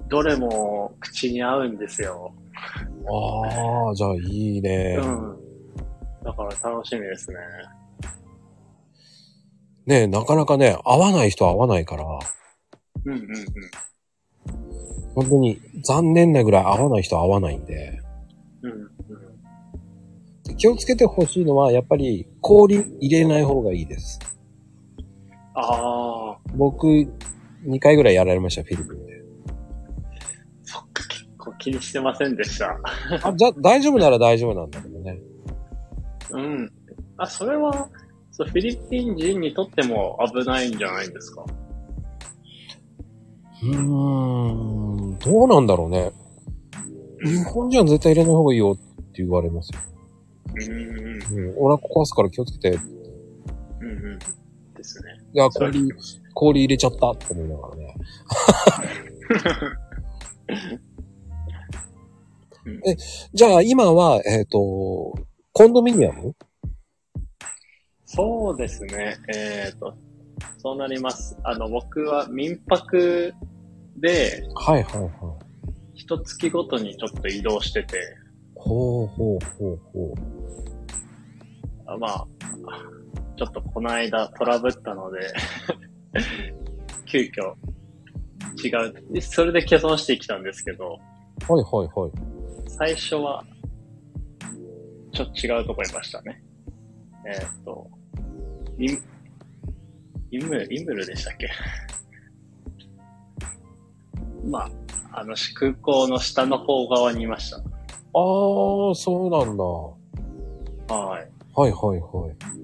[0.09, 2.33] どれも口に合うんですよ。
[3.11, 4.99] ああ、じゃあいいね。
[5.01, 5.37] うん。
[6.25, 7.37] だから楽しみですね。
[9.87, 12.05] ねなかなかね、合わない人は合わないから、
[13.05, 13.27] うんうんうん。
[15.15, 18.01] 本当に残念なぐらい合わない人は合わないんで、
[18.63, 20.57] うんうん。
[20.57, 24.19] 気をつけてほしいのは、やっぱり氷入れない方がいいです。
[25.55, 29.23] ああ、僕、2回ぐらいやられました、フィリピンで。
[30.63, 32.79] そっか、結構気にしてませんでした。
[33.25, 35.19] あ、じゃ、大丈夫なら大丈夫なんだけどね。
[36.31, 36.73] うん。
[37.17, 37.89] あ、それは、
[38.31, 41.45] そうフィリピン人にとっても危ないんじゃないんですか？
[43.65, 43.75] うー
[45.15, 46.13] ん、どうなんだろうね。
[47.25, 49.81] 日本人は絶対入れない方がいいよって言われますよ。
[50.55, 50.73] うん
[51.39, 52.77] うん壊すから気をつけて。
[52.77, 52.81] い
[53.81, 54.19] うんうん。
[54.75, 55.19] ですね。
[55.35, 55.93] や、そう氷、
[56.35, 57.95] 氷入れちゃったって思いながらね。
[62.87, 62.97] え、
[63.33, 65.15] じゃあ今は、えっ、と、
[65.53, 66.35] コンドミニアム？
[68.05, 69.17] そうですね。
[69.35, 69.97] えっ、と、
[70.59, 71.37] そうなります。
[71.45, 73.33] あの、僕は民泊
[73.97, 75.11] で、はいはいはい。
[75.95, 77.99] 一月ごとにちょっと移動してて、
[78.59, 80.15] ほうほうほうほう。
[81.87, 82.27] あまあ、
[83.37, 85.21] ちょっとこの間トラブったので、
[87.07, 87.55] 急遽
[88.63, 89.13] 違う。
[89.13, 90.99] でそれで欠損してきたんですけど、
[91.49, 92.13] はいはいはい。
[92.69, 93.45] 最初は、
[95.13, 96.43] ちょっと違うとこいましたね。
[97.27, 97.89] えーっ、と、
[98.79, 99.01] イム、
[100.31, 101.49] イム、イムルでしたっけ？
[104.45, 107.63] まあ、あの、空港の下の方側にいました。
[108.15, 109.65] ああ、そうなんだ。
[110.95, 111.29] はい。
[111.55, 112.59] はいはいはい。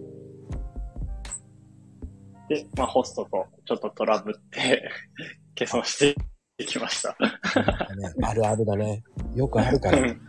[2.49, 4.89] で、まあ、ホストとちょっとトラブって、
[5.59, 6.15] 欠損し
[6.57, 7.11] てきました。
[7.11, 9.03] ね、あるあるだね。
[9.35, 10.21] よくあるから、うん。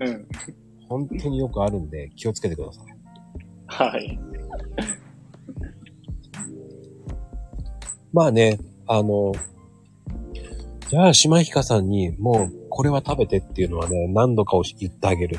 [0.00, 0.28] うん。
[0.88, 2.84] 本当によくあるんで気をつけてください。
[3.66, 4.18] はい。
[8.12, 9.32] まあね、あの、
[10.88, 15.38] じゃあ、島ひかさんに、もう、これは食べてっていうのはね、何度かを言ってあげる。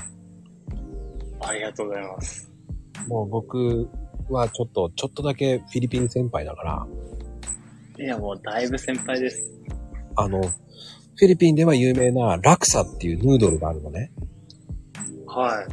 [1.39, 2.51] ありがとうございます。
[3.08, 3.89] もう僕、
[4.29, 6.88] はちょっと、ちょっとだけフィリピン先輩だから、
[7.97, 9.51] いや、もうだいぶ先輩です。
[10.15, 14.12] あの、フィリピンでは有名なラクサっていうヌードルがあるのね。
[15.27, 15.67] はい。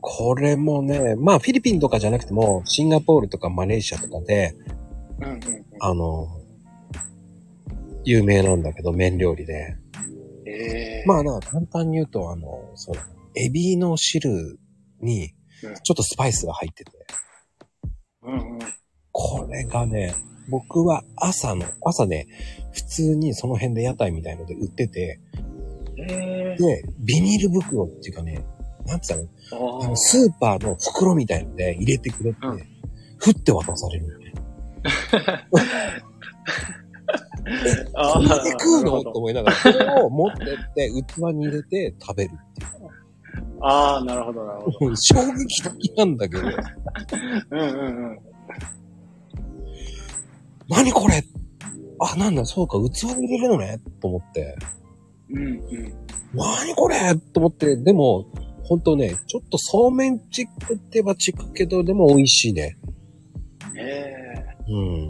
[0.00, 4.54] これもね、まあフィリピンとかじゃなくても、シンガポールとかマレーシアとかで、
[5.18, 5.40] うんうんうん。
[5.80, 6.28] あの、
[8.04, 9.76] 有名なんだけど、麺料理で。
[10.46, 12.96] ええまあな、簡単に言うと、あの、そう、
[13.34, 14.58] エビの汁
[15.00, 16.90] にうん、ちょっとスパイスが入ってて、
[18.22, 18.58] うんうん。
[19.12, 20.14] これがね、
[20.48, 22.26] 僕は朝の、朝ね、
[22.72, 25.20] 普通にその辺で屋台みたいので売ってて、
[25.96, 28.44] ええで、ビニール袋っていうかね、
[28.86, 29.22] なんつったの？
[29.80, 32.58] ああの、スーパーの袋みたいので入れてくれて、うん。
[33.18, 34.34] 振って渡されるのね。
[37.94, 39.02] あこれで食うの？
[39.04, 42.90] と思いながら、それを持ってって、器に入れて食べるっていう。
[43.60, 44.78] ああ、なるほど、なるほど。
[44.88, 48.18] うん衝撃的なんだけど、うんうんうん。
[50.68, 51.22] 何これ？
[52.00, 53.78] あ、なんだ、そうか、器に入れるのね？
[54.00, 54.56] と思って、
[55.30, 55.60] うんうん。
[56.34, 57.14] 何これ？
[57.32, 58.26] と思って、でも、
[58.64, 62.78] ほんとね、ちょっとそうめんチックって言えばチックけど、でも美味しいね。
[63.76, 64.34] え
[64.68, 65.06] えうん。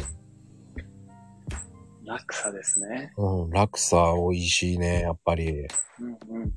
[2.04, 3.12] 落差ですね。
[3.16, 5.50] うん、ラクサ美味しいね、やっぱり。
[5.50, 5.66] うん
[6.28, 6.52] うん。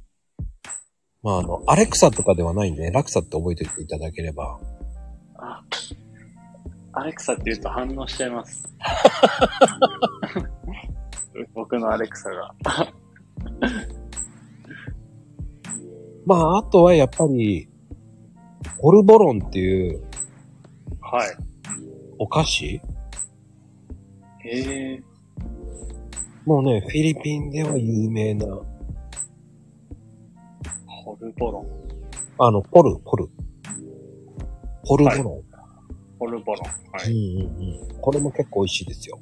[1.23, 4.59] まあ、あの、アレクサとかではないんでね、ラクサって覚えておいていただければ。
[5.37, 5.63] あ、
[6.93, 8.67] アレクサって言うと反応しちゃいます。
[11.53, 12.55] 僕のアレクサが。
[16.25, 17.69] まあ、あとはやっぱり、
[18.79, 20.03] ポルボロンっていう
[21.01, 21.29] はい。
[22.19, 22.65] お菓子？
[22.65, 22.81] へ
[24.43, 25.01] え。
[26.47, 28.45] もうね、フィリピンでは有名な、
[30.87, 31.67] ホルボロン。
[32.37, 33.27] あの、ポル、ポル。
[34.87, 35.43] ポルボロン。
[36.17, 36.65] ホルボロン。
[36.93, 37.11] はい。
[37.11, 38.01] うんうんうん。
[38.01, 39.19] これも結構美味しいですよ。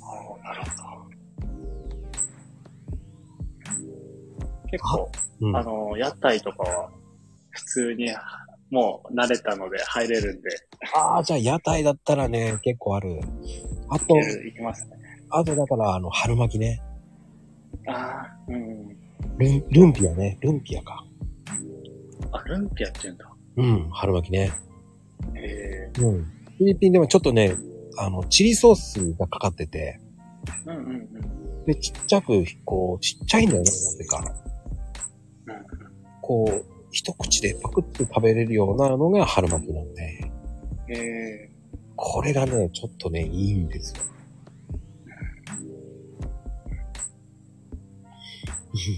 [0.00, 0.82] ああ、なるほど。
[4.70, 5.10] 結構、
[5.42, 5.56] うん。
[5.58, 6.90] あの、屋台とかは、
[7.50, 8.08] 普通に、
[8.70, 10.48] もう慣れたので入れるんで、
[10.94, 13.20] ああ、じゃあ屋台だったらね、結構ある。
[13.90, 14.96] あといきますね。
[15.30, 16.82] あとだから、あの、春巻きね。
[17.86, 18.88] ああ、うん。
[19.38, 20.38] ルン、ルンピアね。
[20.40, 21.04] ルンピアか。
[22.32, 23.32] あ、ルンピアって言うんだ。
[23.56, 24.52] うん、春巻きね。
[25.34, 26.00] へえ。
[26.00, 26.24] うん。
[26.24, 27.54] フィリピンでもちょっとね、
[27.98, 30.00] あの、チリソースがかかってて、
[30.66, 31.64] うんうんうん。
[31.64, 34.34] で、ちっちゃく、こう、ちっちゃいんだよね、なぜか。
[36.22, 40.02] こう、一口でパクって食べれるようなのが春巻きなんで、
[40.88, 41.50] へえ。
[42.00, 44.02] これがね、ちょっとね、いいんですよ。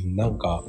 [0.04, 0.62] う んなんか、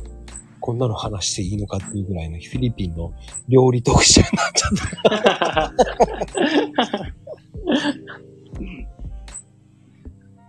[0.62, 3.12] こんなの話していいのかっていうぐらいのフィリピンの
[3.50, 5.74] 料理特集になっちゃった。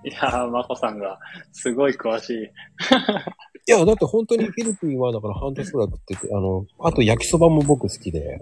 [0.09, 1.19] いやー、まこさんが
[1.51, 2.45] すごい詳しい。
[3.67, 8.41] いや、だって本当にフィリピンはだから半年くらい食ってて、あの、あと焼きそばも僕好きで、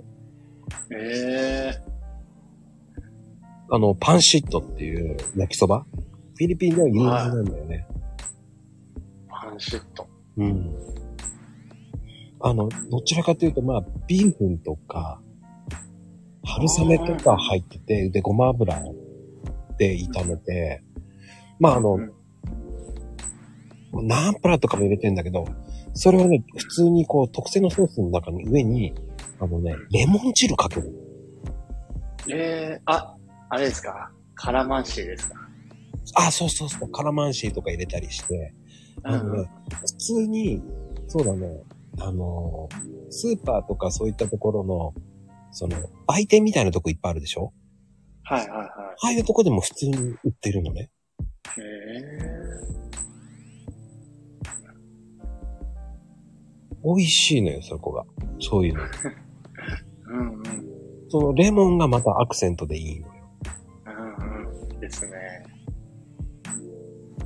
[0.92, 1.99] ええ
[3.70, 5.84] あの、パンシットっていう焼きそば？
[6.36, 7.86] フィリピンでは有名なんだよね。
[9.28, 10.08] パンシット。
[10.36, 10.74] うん。
[12.40, 15.20] あの、どちらかというと、まあ、ビーフンとか、
[16.44, 18.82] 春雨とか入ってて、で、ごま油
[19.78, 20.82] で炒めて、
[21.58, 22.12] まあ、あの、うん
[23.92, 25.44] ナンプラーとかも入れてんだけど、
[25.94, 28.94] それはね、普通にこう、特製のソースの中に上に、
[29.40, 30.94] あのね、レモン汁かける。
[32.28, 33.16] ええあ、
[33.50, 34.10] あれですか？
[34.34, 35.34] カラマンシーですか？
[36.14, 38.54] あ、そうそうそう、カラマンシーとか入れたりして、
[39.02, 40.62] あのね、普通に、
[41.08, 41.62] そうだね、
[42.00, 42.68] あの、
[43.10, 44.94] スーパーとかそういったところの、
[45.52, 47.52] その、売店みたいなとこいっぱいあるでしょ？
[48.22, 48.64] はいはいは
[49.02, 50.90] ああいうとこでも普通に売ってるのね。
[51.56, 51.60] い。
[51.60, 52.10] え
[56.84, 58.04] 美味しいのよ、そこが。
[58.40, 58.80] そういうの。
[58.82, 58.86] え
[60.12, 60.42] うんうん。
[61.08, 63.19] そのレモンがまたアクセントでいいのよ。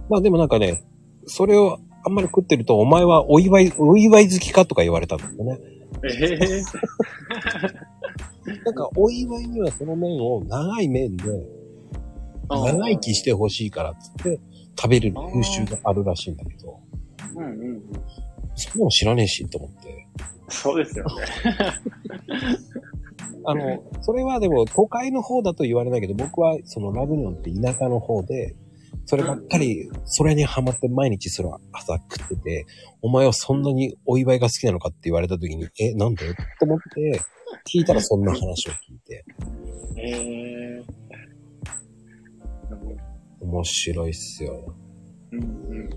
[0.09, 0.85] まあでもなんかね、
[1.27, 5.59] それをあんまり食ってると、お前はお祝い、お祝い好きかとか言われたんだよね。
[6.03, 6.63] ええ
[8.65, 11.25] なんかお祝いにはその麺を長い麺で、
[12.49, 14.39] 長生きしてほしいからっつって
[14.79, 16.79] 食べる風習があるらしいんだけど、
[17.37, 17.83] うんうんうん。
[18.55, 20.07] そんなの知らねえしと思って。
[20.49, 21.13] そうですよね。
[23.47, 28.55] あの、それはでも都会の方だと言われないけど、僕はそのラグニョンって田舎の方で、
[29.07, 32.67] そればっかり、それにハマって毎日それは朝食ってて、
[33.03, 36.35] お前はそんなにお祝いが好きなのかって言われた時に、え、なんで？
[36.59, 37.21] と思って、
[37.71, 39.25] 聞いたらそんな話を聞いて。
[39.99, 40.11] え
[40.81, 40.85] え
[43.41, 44.75] 面白いっすよ。
[45.33, 45.91] うんうん。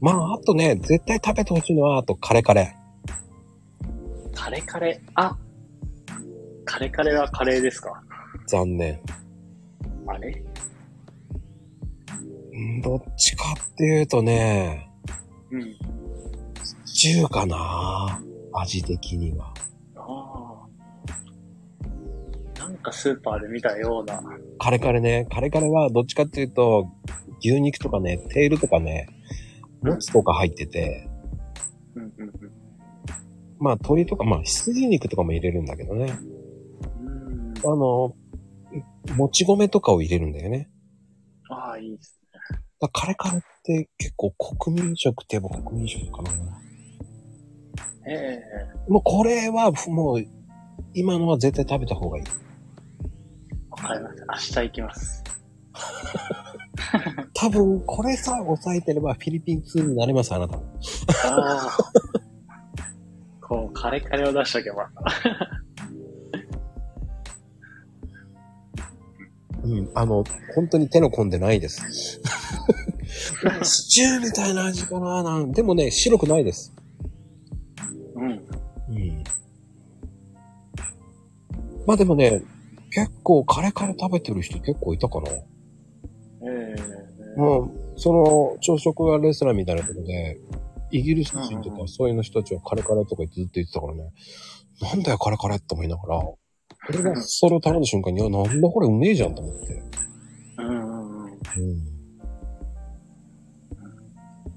[0.00, 2.76] まあ、あとね、絶対食べてほしいのは、あとカレカレ。
[4.34, 5.38] カレカレ、あ
[6.64, 8.02] カレカレはカレーですか？
[8.48, 9.00] 残念。
[10.08, 10.30] あれ？
[10.30, 10.55] うん
[12.82, 14.90] どっちかっていうとね、
[15.50, 15.62] うん。
[16.84, 18.20] シチューかな
[18.52, 19.52] 味的には。
[19.96, 20.66] あ
[22.58, 22.60] あ。
[22.60, 24.22] なんかスーパーで見たような。
[24.58, 26.88] カレカレね、カレカレはどっちかっていうと、
[27.40, 29.08] 牛肉とかね、テールとかね、
[29.82, 31.08] もつとか入ってて、
[31.94, 32.32] うんうんうん。
[33.58, 36.18] まあ鶏とか、まあ羊肉とかも入れるんだけどね。
[37.00, 38.14] うんあの、
[39.16, 40.70] もち米とかを入れるんだよね。
[41.48, 42.15] ああ、いいです
[42.86, 46.32] だからカレカレって結構国民食って言えば国民食かな。
[46.32, 46.38] ね。
[48.08, 48.40] え
[48.88, 50.24] えもうこれはもう、
[50.94, 52.24] 今のは絶対食べた方がいい。
[53.70, 54.62] わかりました。
[54.62, 55.24] 明日行きます。
[57.34, 60.64] 多分、これさえ抑えてればフィリピン通になれます、あなたも。
[61.24, 61.76] ああ。
[63.40, 64.88] こう、カレカレを出しとけば。
[69.66, 70.22] うん、あの、
[70.54, 72.20] 本当に手の込んでないです。
[73.64, 76.72] シチューみたいな味かななんでもね、白くないです。
[78.14, 78.30] うん。
[78.30, 79.24] うん。
[81.86, 82.42] まあでもね、
[82.90, 85.30] 結構カレカレ食べてる人結構いたかな。
[85.30, 85.42] え
[87.36, 90.38] えもう、その、朝食はレストランみたいなとこで、
[90.90, 94.12] イギリス人とかそういうの人たちはカレカレとかずっと言ってたからね、
[94.80, 96.22] なんだよカレカレって思いながら、
[96.88, 99.82] 俺がそれを頼んだ瞬間に、いや、なんだこれうめえじゃんと思って。
[100.58, 101.26] うんうんうん。
[101.26, 101.32] うん。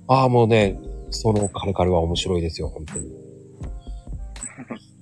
[0.08, 3.10] ああ、もうね、そのカレカレは面白いですよ、本当に。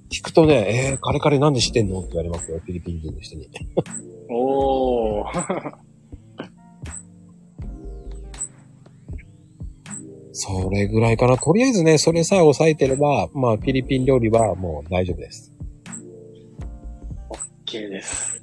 [0.10, 3.50] 聞くとね、えー、カレカレなんで知ってんのって言われますよ、フィリピン人の人に。
[4.30, 5.78] おー。
[10.40, 11.36] それぐらいかな。
[11.38, 15.57] とりあえずね、それさえ抑えてれば、まあ、フィリピン料理はもう大丈夫です。
[17.68, 18.42] OK です。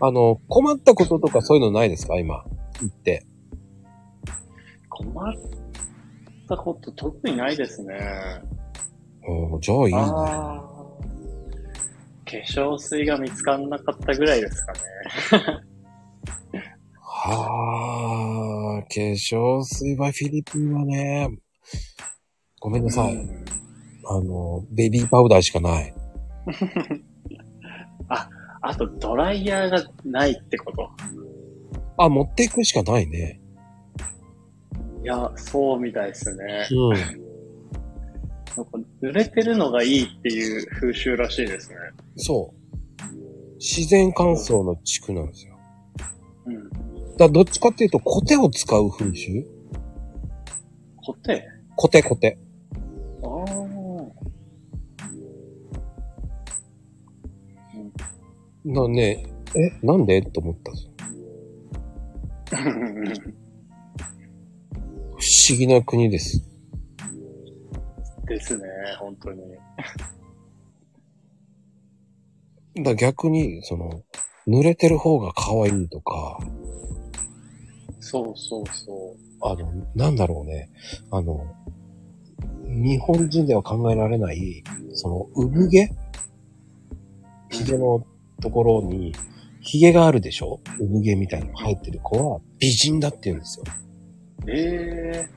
[0.00, 2.18] あの、困ったこととかそういうのないですか？
[2.18, 2.44] 今、
[2.80, 3.24] 言って。
[4.90, 5.34] 困っ
[6.46, 7.94] たこと特にないですね。
[9.26, 10.00] うん、じゃあいいね。
[10.00, 10.68] 化
[12.46, 14.78] 粧水が見つからなかったぐらいですかね。
[17.00, 21.30] はあ、化粧水はフィリピンはね、
[22.60, 23.14] ごめんなさい。
[23.14, 23.44] うん
[24.10, 25.94] あの、ベビーパウダーしかない。
[28.60, 30.90] あと、ドライヤーがないってこと。
[31.96, 33.40] あ、持っていくしかないね。
[35.02, 36.66] いや、そうみたいですね。
[36.70, 36.90] うん。
[36.90, 41.76] なんか濡れてるのがいいっていう風習らしいですね。
[42.16, 42.58] そう。
[43.58, 45.56] 自然乾燥の地区なんですよ。
[46.46, 47.16] うん。
[47.16, 49.46] だどっちかっていうと、コテを使う風習？
[50.96, 51.46] コテ？
[51.76, 52.38] コテコテ。
[53.22, 53.77] ああ。
[58.68, 59.24] なね、
[59.56, 60.20] え、なんで？
[60.20, 60.92] と思ったんですよ。
[65.16, 66.44] 不思議な国です。
[68.26, 68.64] ですね、
[69.00, 69.42] 本当に。
[72.84, 74.02] だ逆に、その、
[74.46, 76.38] 濡れてる方が可愛いとか、
[78.00, 80.70] そうそうそあの、なんだろうね。
[81.10, 81.46] あの、
[82.64, 84.62] 日本人では考えられない、
[84.92, 85.90] その、産毛？
[87.50, 88.06] 髭の
[88.40, 89.14] ところに、
[89.60, 90.60] 髭があるでしょ？
[90.80, 93.64] 産毛みたいなのが入ってる子は美人だって言うんですよ。
[94.46, 94.50] う。
[94.50, 95.28] え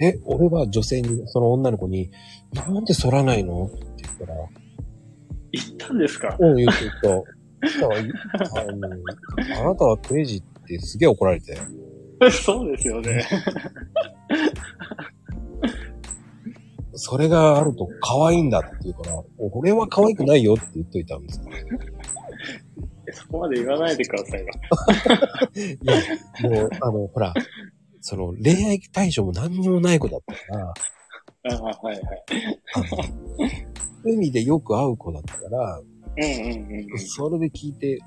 [0.00, 2.10] え、俺は女性に、その女の子に、
[2.52, 3.66] なんで反らないの？
[3.66, 4.38] って言ったら、ー、
[5.52, 6.36] 行ったんですか？
[6.38, 7.24] うん、言うと言うと、
[7.64, 8.88] そしたらあの
[9.60, 11.56] あなたはクレイジーってすげえ怒られて、
[12.30, 13.24] そうですよね。
[16.98, 21.46] それがあると可愛いんだって言うから、俺は可愛くないよって言っといたんですよ。
[23.12, 24.46] そこまで言わないでくださいよ。
[25.80, 27.32] いや、もう、あの、ほら、
[28.00, 30.74] その、恋愛対象も何にもない子だったから、あ
[31.54, 32.24] あ、はいはい。
[32.74, 32.86] あの、
[34.04, 36.98] 海でよく会う子だったから、うんうんうん。
[36.98, 37.98] それで聞いて、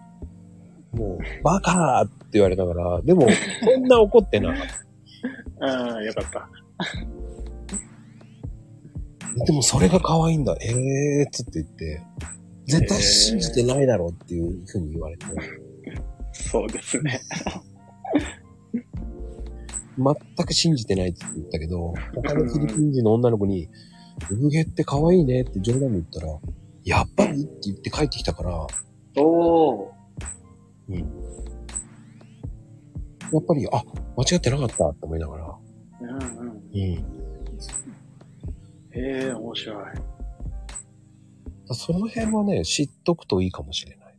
[0.91, 3.27] もう、バカーって言われながら、でも、
[3.63, 4.67] そんな怒ってなかっ
[5.59, 5.65] た。
[5.65, 6.49] ああ、よかった。
[9.45, 10.55] でもそれが可愛いんだ。
[10.61, 10.71] え
[11.21, 12.01] えー、つって言って、
[12.65, 15.25] 絶対信じてないだろうっていうふうに言われて、
[16.32, 17.19] そうですね。
[19.97, 23.69] 全く信じてないって言ったけど、他のフィリピン人の女の子に、
[24.29, 26.39] 産毛って可愛いねって冗談で言ったら、
[26.84, 27.43] やっぱり？
[27.43, 28.67] って言って帰ってきたから、
[29.21, 29.91] おー。
[33.34, 33.84] やっぱり、あ、
[34.17, 35.55] 間違ってなかったって思いながら。
[36.01, 36.19] うんうん。
[36.19, 37.20] うん。
[38.93, 39.85] へえ、面白い。
[41.73, 44.17] その辺はね、知っとくといいかもしれない。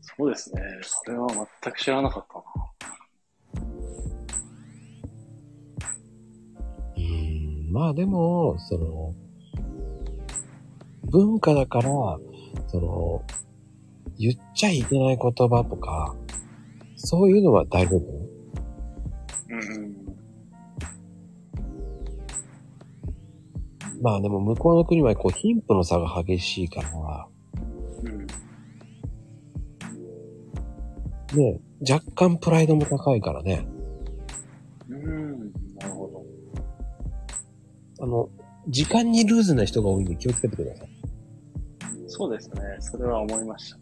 [0.00, 0.62] そうですね。
[0.82, 1.26] それは
[1.62, 3.62] 全く知らなかったな。
[6.96, 7.72] うん。
[7.72, 9.14] まあでも、その、
[11.10, 11.90] 文化だから、
[12.68, 13.22] その、
[14.18, 16.14] 言っちゃいけない言葉とか、
[16.96, 18.21] そういうのは大丈夫。
[24.02, 27.28] まあでも向こうの国はこう貧富の差が激しいから、
[28.02, 28.26] うん。
[31.38, 33.64] ね、若干プライドも高いからね、
[34.88, 35.52] うん。
[35.76, 38.04] なるほど。
[38.04, 38.28] あの、
[38.66, 40.88] 時間にルーズな人が多いんで気をつけてください。
[42.08, 42.60] そうですね。
[42.80, 43.78] それは思いました。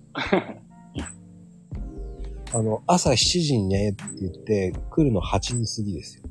[2.58, 6.24] あの、朝7時にねって言って、来るの8時過ぎですよ。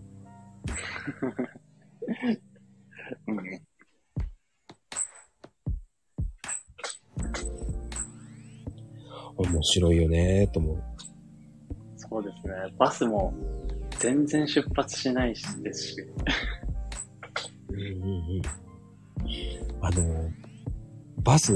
[3.28, 3.68] うん。
[9.44, 10.84] 面白いよねと思う。
[11.98, 12.54] そうですね。
[12.78, 13.34] バスも
[14.00, 15.96] 全然出発しないしですし。
[17.70, 18.42] うんうんうん。
[19.82, 20.30] あの、
[21.24, 21.54] バス、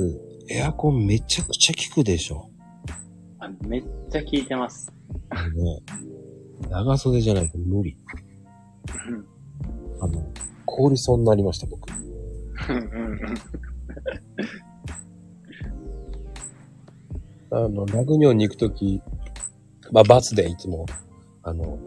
[0.50, 2.50] エアコンめちゃくちゃ効くでしょ。
[3.40, 4.92] あめっちゃ聞いてます。
[5.30, 5.82] あのね、
[6.70, 7.98] 長袖じゃないと無理。
[9.10, 9.26] うん
[10.02, 10.34] あの、
[10.66, 11.88] 凍りそうになりました、僕。
[12.70, 13.20] うんうん
[17.56, 19.00] あの、ラグニョンに行くとき、
[19.92, 20.88] まあ、バスでいつも、
[21.44, 21.78] あの、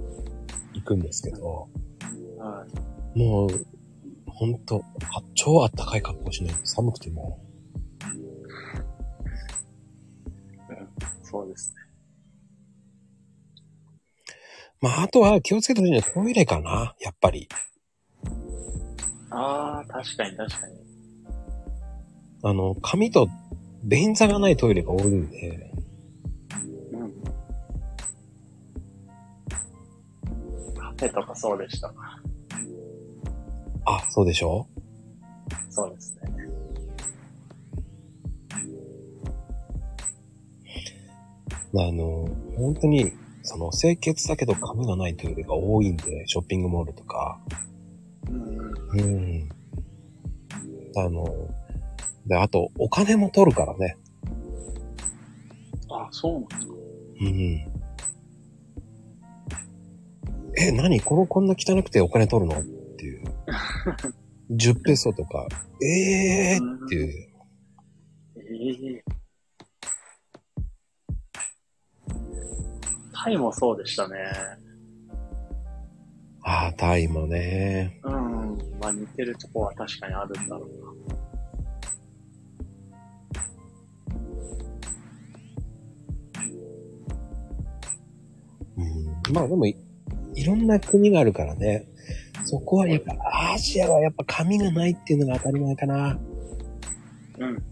[0.75, 1.69] 行くんですけど、
[2.37, 2.39] うん。
[2.39, 2.65] は
[3.17, 3.19] い。
[3.19, 3.67] もう、
[4.29, 7.41] ほんと、あ超あったかい格好しないと寒くても、
[11.25, 11.81] そうですね。
[14.81, 17.49] まあ、あとは気をつけてほしいのはトイレかな、やっぱり。
[19.31, 20.75] ああ、確かに確かに。
[22.45, 23.27] あの、紙と
[23.87, 25.71] 便座がないトイレが多いんで、
[26.93, 27.13] うん。
[30.77, 31.95] カフェとかそうでした。
[33.85, 34.67] あ、そうでしょ？
[35.71, 36.23] そうですね。
[41.79, 42.27] あの、
[42.57, 43.13] 本当に、
[43.43, 47.39] その、清潔だけど紙がないトイレが多いんで、ショッピングモールとか。
[48.29, 49.01] うんうん。
[49.01, 49.49] うん。
[50.97, 51.25] あの、
[52.27, 53.97] で、あと、お金も取るからね。
[55.91, 56.75] あ、そうなんですか。
[57.21, 57.77] うん。
[60.59, 61.01] え、何？
[61.01, 62.61] このこんな汚くてお金取るの？
[62.61, 62.65] っ
[62.97, 63.23] ていう。
[64.51, 65.47] 10ペソとか、
[65.83, 67.29] ええー、っていう。
[68.37, 69.05] ええ
[73.13, 74.17] タイもそうでしたね。
[76.45, 78.01] ああ、タイもね。
[78.05, 78.59] うん。
[78.81, 81.16] まあ似てるとこは確かにあるんだろうな。
[89.33, 89.77] まあでもい、
[90.35, 91.87] いろんな国があるからね。
[92.45, 93.17] そこはやっぱ、
[93.55, 96.19] アジアはやっぱ紙がないっていうのが当たり前かな。
[97.39, 97.63] うんうん。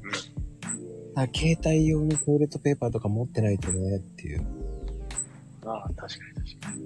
[1.16, 4.44] あ携帯用のトイレットペーパーとか持ってないとねっていう。
[5.64, 6.82] ああ、確かに確かに。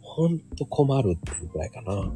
[0.00, 1.92] ほんと困るっていうくらいかな。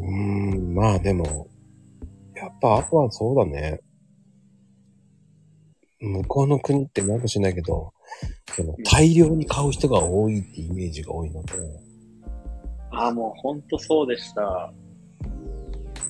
[0.00, 1.48] うーん、まあでも、
[2.38, 3.80] やっぱあとはそうだね。
[6.00, 7.92] 向こうの国ってなんかしないけど、
[8.54, 11.52] その大量に買う人が多いってイメージが多いので、
[12.90, 14.72] ああ、もうほんとそうでした。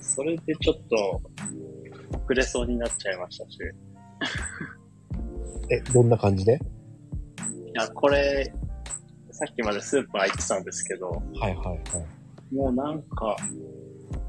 [0.01, 1.23] それでちょっと
[2.19, 3.59] 遅れそうになっちゃいましたし。
[5.71, 6.55] え、どんな感じで？
[6.55, 6.57] い
[7.75, 8.53] や、これ、
[9.31, 12.55] さっきまでスーパー行ってたんですけど、はいはいはい。
[12.55, 13.37] もうなんか、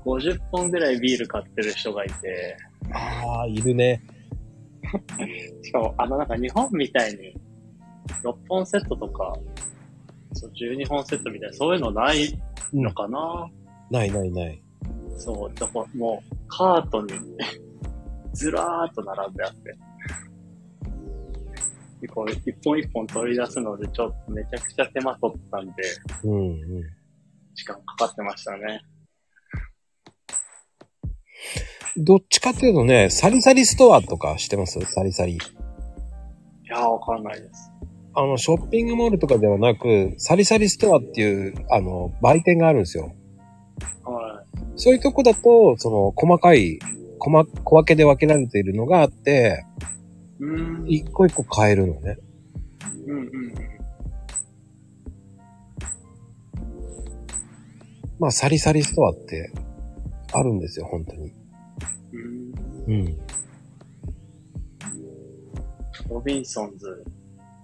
[0.05, 2.57] 50本ぐらいビール買ってる人がいて、
[2.93, 4.01] ああ、いるね。
[5.63, 7.35] しかも、あのなんか日本みたいに、
[8.23, 9.33] 6本セットとか、
[10.33, 12.39] そう12本セットみたいな、そういうのない
[12.73, 13.49] のかな、
[13.91, 14.61] ないないない。
[15.17, 17.13] そう、だからもう、カートに
[18.33, 19.77] ずらーっと並んであって。
[22.01, 25.73] でこう一本一本取り出すので、ちょっとめちゃくちゃ手間取ったんで、
[26.23, 26.83] うんうん。
[27.53, 28.81] 時間かかってましたね。
[31.97, 34.79] どっちかっていうとね、サリサリストアとかしてます？
[34.81, 35.33] サリサリ。
[35.33, 35.37] い
[36.67, 37.71] やー、わかんないです。
[38.13, 43.13] あの、ショッピングモールとかではなく、サリサリストアっていう、あの、売店があるんですよ。
[44.03, 44.43] は
[44.75, 46.79] そういうとこだと、その、細かい、
[47.19, 49.65] 細、小分けで分けられているのがあって、
[50.39, 50.43] い。
[50.43, 50.85] うん。
[50.87, 52.17] 一個一個買えるのね。
[53.07, 53.53] うんうんうん。
[58.19, 59.51] まあ、サリサリストアって、
[60.31, 61.33] あるんですよ、本当に。
[62.13, 63.17] うんうん。
[66.09, 67.03] ロビンソンズ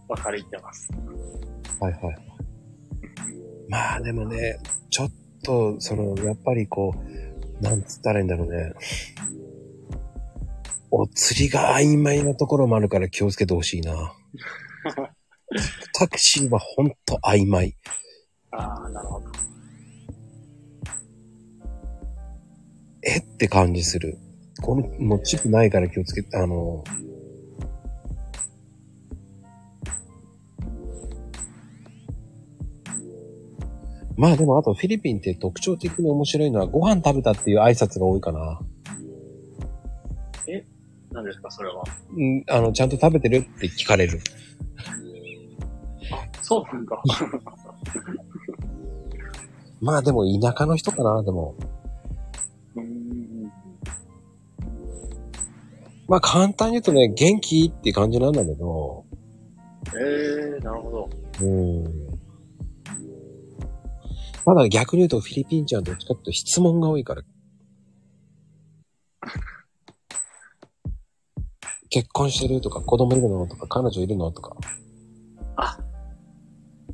[0.08, 0.90] ばかり行ってます。
[1.80, 2.18] はいはいはい。
[3.68, 5.12] まあでもね、ちょっ
[5.44, 8.74] と、その、やっぱりこう、なんつったらいいんだろうね。
[10.92, 14.14] お釣りが曖昧なところもあるから気をつけてほしいな。
[15.94, 17.76] タクシーはほんと曖昧。
[18.52, 19.32] ああ、なるほど。
[23.04, 24.18] えって感じする。
[24.66, 26.84] この、もうチップないから気をつけて、あの、
[34.18, 38.60] まあでもあとフィリピンって特徴的に面白いのはご飯食べたっていう挨拶が多いかな。
[41.16, 41.82] 何ですか、それは？
[42.14, 44.20] うん、あの、ちゃんと食べてるって聞かれる。
[46.42, 47.02] そうなんだ。
[49.80, 51.56] まあでも田舎の人かな、でも。
[56.08, 59.06] まあ簡単に言うとね、元気って感じなんだけど、
[59.96, 59.98] え
[60.58, 61.10] えー、なるほど。
[61.42, 61.84] うん。
[64.46, 67.24] ただ逆に言うとフィリピン人はどっちかって質問が多いから。
[71.90, 74.56] 結婚してるとか、子供いるのとか、彼女いるのとか。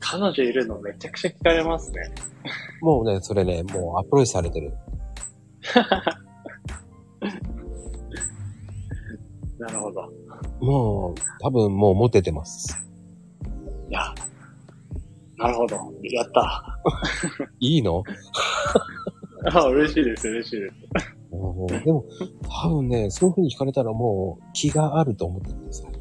[0.02, 2.02] 彼女いるのめちゃくちゃ聞かれますね。
[2.82, 4.74] もうね、それね、もうアプローチされてる。
[9.62, 10.12] なるほど。
[10.60, 12.84] もう、多分もうモテてます。
[13.90, 14.12] いや、
[15.38, 15.76] なるほど。
[16.02, 16.80] やった。
[17.60, 18.04] いいの？
[19.54, 20.76] あ嬉しいです、嬉しいです。
[21.32, 22.06] もうでも、
[22.64, 25.92] 多分ね、そういう風に聞かれたらもう気があると思ってください。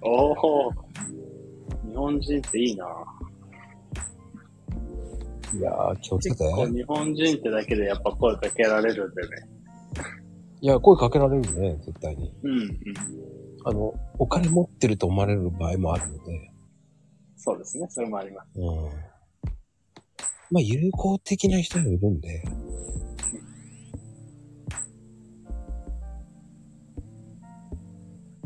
[0.00, 0.70] おお。
[1.90, 2.86] 日本人っていいな。
[5.54, 6.44] いやー、気をつけて。
[6.44, 9.28] 結構日本人ってだけでやっぱ声かけられるんでね。
[10.60, 12.32] いや、声かけられるね、絶対に。
[12.42, 12.78] うんうん。
[13.64, 16.50] あの、お金持ってると思われる場合もあるので、
[17.36, 18.48] そうですね、それもあります。
[18.56, 18.64] うん。
[20.50, 22.42] まあ、友好的な人もいるんで、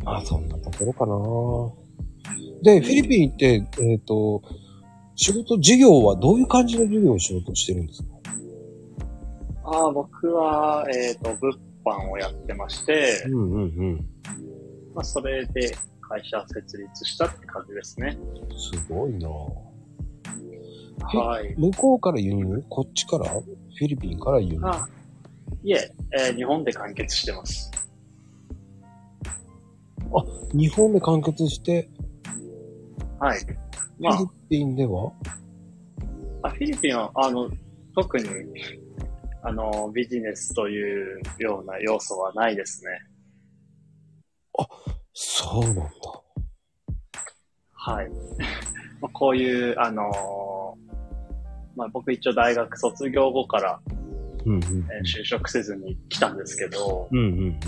[0.04, 1.14] まあ、そんなところかな。
[2.62, 4.42] で、フィリピンって、えっ、と、
[5.14, 8.08] 仕事、授業はどういう感じの授業を仕事してるんですか？
[9.64, 14.07] ああ、僕は、えっ、と、物販をやってまして、うんうんうん。
[14.95, 18.18] まあ、それで会社設立したって感じですね。
[18.57, 19.28] すごいな
[21.14, 21.55] えはい。
[21.57, 22.62] 向こうから輸入？
[22.68, 23.28] こっちから？
[23.30, 24.61] フィリピンから輸入？
[24.64, 24.89] あ
[25.64, 27.70] いええー日本で完結してます。
[30.53, 31.89] 日本で完結して、
[33.18, 33.41] はい。
[33.41, 33.57] フ
[33.99, 35.12] まィリピンでは？
[36.43, 37.51] あ、あフィリピンは、あの、
[37.95, 38.24] 特に、
[39.43, 42.90] あの、ビジネスというような要素はないですね。
[45.12, 45.82] そうなんだ。
[47.72, 48.11] はい。
[49.01, 50.93] まあこういう、あのー
[51.76, 53.80] まあ、僕一応大学卒業後から、
[54.45, 57.59] うんうんえー就職せずに来たんですけど、うんうんうん。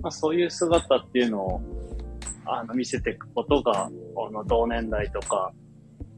[0.00, 1.60] まあ、そういう姿っていうのを
[2.44, 5.52] あの見せていくことが、この同年代とか、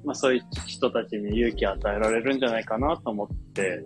[0.04, 3.82] まあ、そういう人たちに勇気を与えられるんじゃないかなと思って、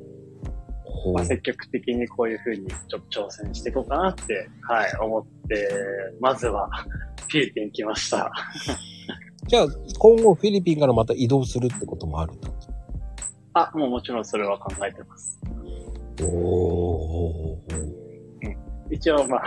[1.15, 5.69] まあ、積極的にこういうふうにちょっと挑戦していこうかなって、はい、思って、
[6.21, 6.69] まずは
[7.29, 8.31] フィリピン来ました。
[9.47, 9.67] じゃあ、
[9.99, 12.55] 今後フィリピンからまた移動するってこともあるってこ
[13.55, 15.41] あ、もうもちろんそれは考えてます。
[16.17, 17.89] とおー。
[18.91, 19.43] 一応まあ、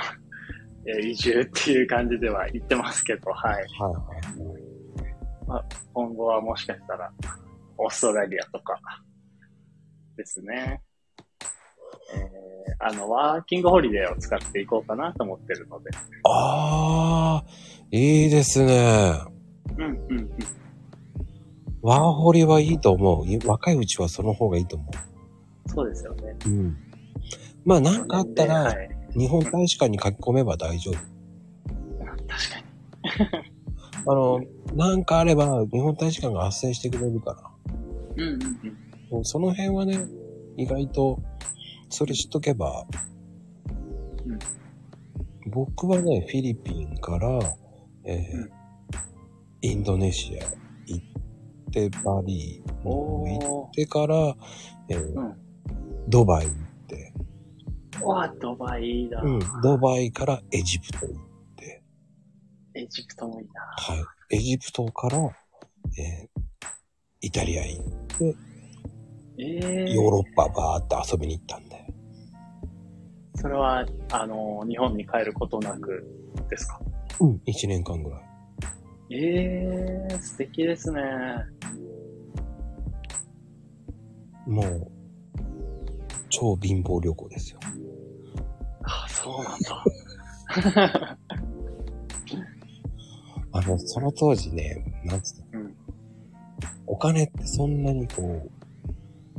[0.87, 3.53] えー移住っていう感じでは言ってますけど、はい。
[3.53, 3.63] はい
[5.47, 5.63] はい。
[5.93, 7.11] 今後はもしかしたら、
[7.77, 8.79] オーストラリアとか、
[10.15, 10.81] ですね。
[12.15, 15.89] えー、あの、ワーキングホリデーを使っていこうかなと思ってるので。
[16.23, 19.13] あー、いいですね。
[19.77, 20.29] うん、うん、うん。
[21.81, 23.27] ワーホリはいいと思う。
[23.27, 24.85] い若いうちはその方がいいと思
[25.67, 26.35] そうですよね。
[26.45, 26.49] う。
[26.49, 26.77] うん。
[27.65, 28.89] まあなんかあったら、はい。
[29.17, 30.95] 日本大使館に書き込めば大丈夫。
[30.95, 33.51] 確かに。
[34.07, 34.39] あの、
[34.73, 37.73] なんかあれば日本大使館が斡旋してくれるから。
[38.15, 39.25] うん、うん、うん。
[39.25, 40.05] その辺はね、
[40.57, 41.19] 意外と、
[41.91, 42.85] それ知っとけば、
[44.25, 44.39] うん
[45.47, 47.27] 僕はね、フィリピンから、
[48.05, 48.49] えーうん
[49.63, 50.45] インドネシア
[50.87, 54.35] 行って、バリーも行おってから、
[54.89, 55.35] えーうん
[56.07, 56.55] ドバイ行っ
[56.87, 58.03] て、ー。
[58.03, 59.21] わあ、ドバイいいな。
[59.21, 61.15] うん、ドバイからエジプト行っ
[61.57, 61.83] て、
[62.73, 63.61] エジプトもいいな。
[63.61, 63.95] は
[64.31, 64.35] い。
[64.35, 66.41] エジプトから、えー
[67.23, 68.50] イタリア行って、ええ
[69.49, 71.85] ヨーロッパバーって遊びに行ったんで。
[73.35, 76.05] それは、あの、日本に帰ることなく
[76.49, 76.79] ですか？
[77.19, 77.41] うん。
[77.47, 78.21] 1年間ぐらい。
[79.13, 81.01] ええ素敵ですね。
[84.47, 84.91] もう、
[86.29, 87.59] 超貧乏旅行ですよ。
[88.83, 89.59] あ、そうなん
[90.79, 91.17] だ。
[93.53, 95.75] あの、その当時ね、なんつった、うん
[96.87, 98.51] お金ってそんなにこう、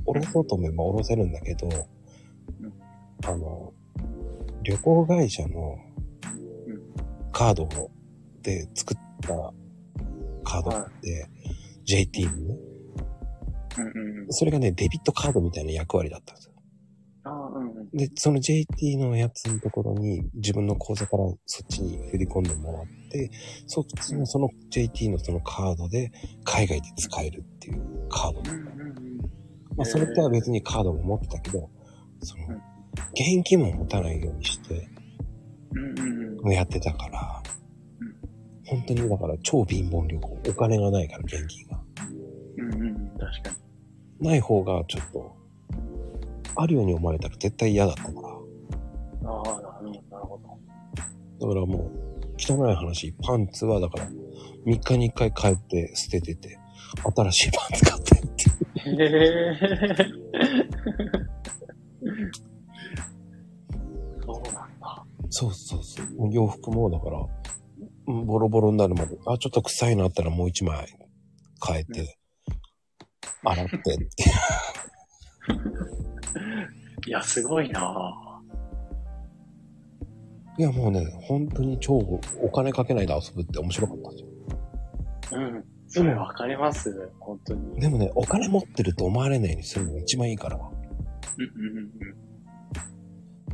[0.05, 2.72] おろそうと思えばおろせるんだけど、うん
[3.24, 3.72] あの、
[4.62, 5.76] 旅行会社の
[6.66, 7.68] うんカード
[8.42, 9.28] で作った
[10.44, 11.26] カードって、
[11.84, 12.57] JT のね、
[13.78, 14.26] うんうんうん。
[14.30, 16.53] それがね、デビットカードみたいな役割だったんですよ。
[17.24, 17.90] あうんうん。
[17.92, 23.30] で、その JT のやつのところに自分の口座からそっちに振り込んでもらって、
[23.66, 26.12] そっちのその JT のそのカードで
[26.44, 28.50] 海外で使えるっていうカード。
[28.50, 29.11] うんうんうん。
[29.76, 31.70] まあそれとは別にカードも持ってたけど、
[32.22, 32.54] そのうん、
[33.14, 34.88] 現金も持たないようにして。
[36.44, 37.42] やってたから
[38.00, 38.14] うん、
[38.66, 40.38] 本当にだから超貧乏旅行。
[40.48, 41.80] お金がないから現金が。
[42.58, 43.08] うんうんうん。
[43.18, 43.50] 確か
[44.20, 44.28] に。
[44.28, 45.36] ない方がちょっと、
[46.56, 48.28] あるように思われたら絶対嫌だったから。
[49.30, 50.38] ああ、なるほど、なるほ
[51.38, 51.46] ど。
[51.46, 54.08] だからもう、汚い話、パンツはだから、
[54.66, 56.58] 3日に1回帰って捨ててて、
[57.16, 58.11] 新しいパンツ買って。
[58.76, 59.56] へえ。
[64.24, 65.04] そうなんだ。
[65.30, 66.32] そうそうそう。
[66.32, 67.18] 洋服もだから、
[68.08, 70.86] うんボロボロになるまで、あ、ちょっと臭いのあったらもう1枚
[71.64, 72.18] 変えて、
[73.44, 73.94] 洗ってって。
[77.06, 78.14] いや、すごいな
[80.58, 84.28] いやもうね、本当に超お金かけないで遊ぶって面白かったんですよ。
[85.32, 85.64] うん。
[85.95, 87.11] それわかります。
[87.20, 87.78] 本当に。
[87.78, 90.57] でもね、お金持ってると思われないようにするのが一番いいから。
[90.57, 91.88] うんうんうん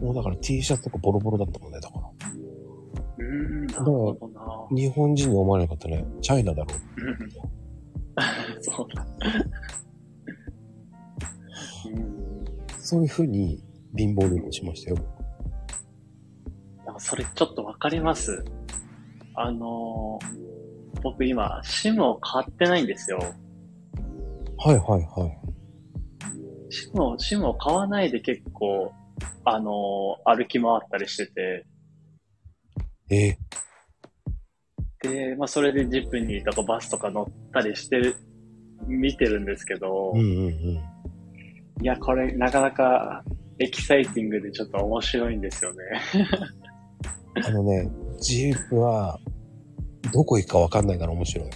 [0.00, 2.08] もうだから T シャツとかボロボロだったもんね、だから。
[3.18, 3.66] うん。
[3.66, 7.00] なるほどな日本人に思われなかったね、チャイナだろう。
[7.00, 7.16] うんうん。
[8.62, 9.04] そうだ。
[11.86, 12.44] うん。
[12.78, 13.60] そういう風に
[13.96, 14.96] 貧乏旅行しましたよ。
[16.84, 18.44] でもそれちょっとわかります。
[19.34, 20.57] あのー
[21.02, 23.18] 僕今、シムを買ってないんですよ。
[24.58, 26.72] はいはいはい。
[26.72, 28.92] シムを、シムを買わないで結構、
[29.44, 31.66] あのー歩き回ったりしてて、
[33.10, 33.38] え
[35.02, 38.16] で、まあそれでジップニーとかバスとか乗ったりしてる、
[38.86, 41.82] 見てるんですけど、うんうんうん。
[41.82, 43.24] いや、これなかなか
[43.58, 45.78] エキサイティングでちょっと面白いんですよね。
[47.46, 47.88] あのね、
[48.20, 49.18] ジープは、
[50.12, 51.50] どこ行くかわかんないから面白い。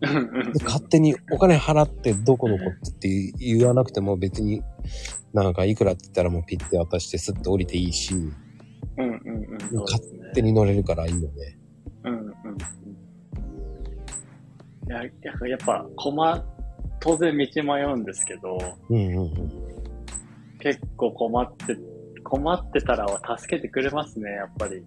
[0.00, 4.62] で勝手にお金払ってどこどこって言わなくても別に、
[5.32, 8.32] なんかいくらって言ったらもうピッて渡してスッと降りていいし、うん
[8.96, 9.12] うん
[9.72, 9.82] うん。
[9.84, 10.02] 勝
[10.34, 11.58] 手に乗れるからいいよね。
[12.04, 12.32] うんうんうん。
[14.86, 16.44] いや、やっぱやっぱ、困、
[17.00, 18.58] 当然道迷うんですけど、
[18.90, 19.30] うんうんうん。
[20.60, 21.76] 結構困って、
[22.22, 23.06] 困ってたら
[23.38, 24.82] 助けてくれますね、やっぱり。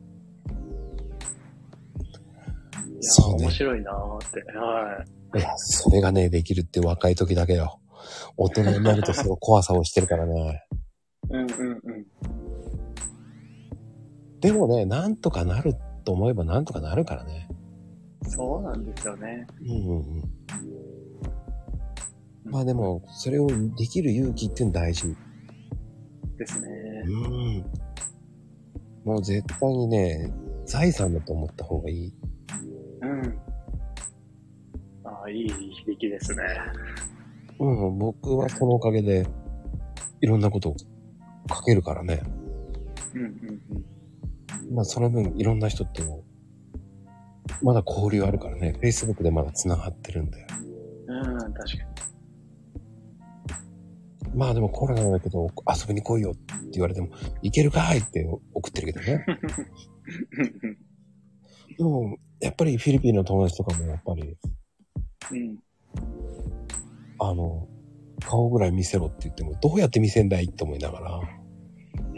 [3.01, 4.43] そうね面白いなーって。
[4.57, 7.79] はいや、それがね、できるって若い時だけよ。
[8.37, 10.65] 大人になるとその怖さをしてるからね。
[11.31, 11.33] い。
[11.33, 12.05] うんうんうん。
[14.39, 15.75] でもね、なんとかなる
[16.05, 17.49] と思えばなんとかなるからね。
[18.23, 19.47] そうなんですよね。
[19.61, 20.23] うんうんうん。
[22.45, 25.15] まあでも、それをできる勇気って大事。
[26.37, 26.69] ですね。
[27.05, 27.65] うん。
[29.03, 30.31] もう絶対にね、
[30.65, 32.13] 財産だと思った方がいい。
[33.07, 33.39] うん。
[35.05, 36.43] ああ、いい響きですね。
[37.59, 39.25] うん、僕はそのおかげで、
[40.21, 40.75] いろんなことを
[41.49, 42.21] 書けるからね。
[43.13, 43.29] うんうん
[44.67, 44.75] うん。
[44.75, 46.23] まあその分、いろんな人と、
[47.63, 48.75] まだ交流あるからね。
[48.81, 50.47] Facebook でまだ繋がってるんだよ。
[51.07, 51.97] うん、確かに。
[54.35, 57.09] まあでもコロナだけど、遊びに来いよって言われても、
[57.41, 59.25] 行けるかいって送ってるけどね。
[61.77, 64.37] でも、やっぱりフィリピンの友達とかもやっぱり、
[65.31, 65.57] うん。
[67.19, 67.67] あの、
[68.25, 71.21] 顔ぐらい見せろって言っても、どうやって見せんだいって思いながら、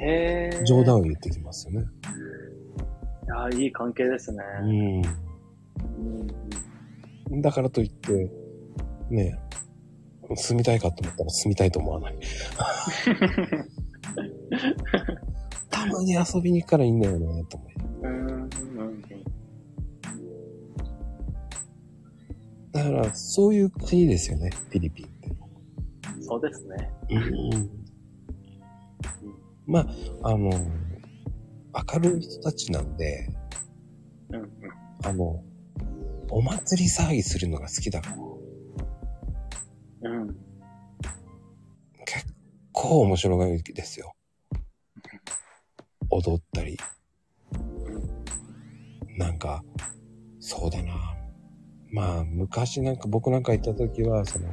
[0.01, 0.63] へえ。
[0.65, 1.87] 冗談を言ってきますよね。
[3.51, 4.39] いや、いい関係ですね。
[4.61, 4.67] うん。
[4.67, 5.05] うん
[7.31, 8.31] うんだからといって、
[9.11, 9.37] ね
[10.31, 12.17] え、住みたいかと思ったら住みたいと思わない。
[15.69, 17.67] たまに遊びに行くからいいんだよね、と思
[18.01, 18.07] う。
[18.07, 18.49] うんうん
[22.71, 25.29] だから、そういう国ですよね、フィリピンって。
[26.15, 26.23] うん。
[26.23, 26.91] そうですね。
[27.09, 27.69] うん。
[29.65, 29.87] まあ、
[30.29, 30.51] あの、
[31.93, 33.27] 明るい人たちなんで、
[34.29, 34.49] うんうん。
[35.03, 35.43] あの、
[36.29, 38.15] お祭り騒ぎするのが好きだか
[40.01, 40.35] ら、うん。
[42.05, 42.25] 結
[42.71, 44.13] 構面白がりですよ。
[46.09, 46.77] 踊ったり。
[49.17, 49.63] なんか、
[50.39, 51.18] そうだな。
[51.91, 54.47] まあ、昔なんか僕なんか行った時は、その、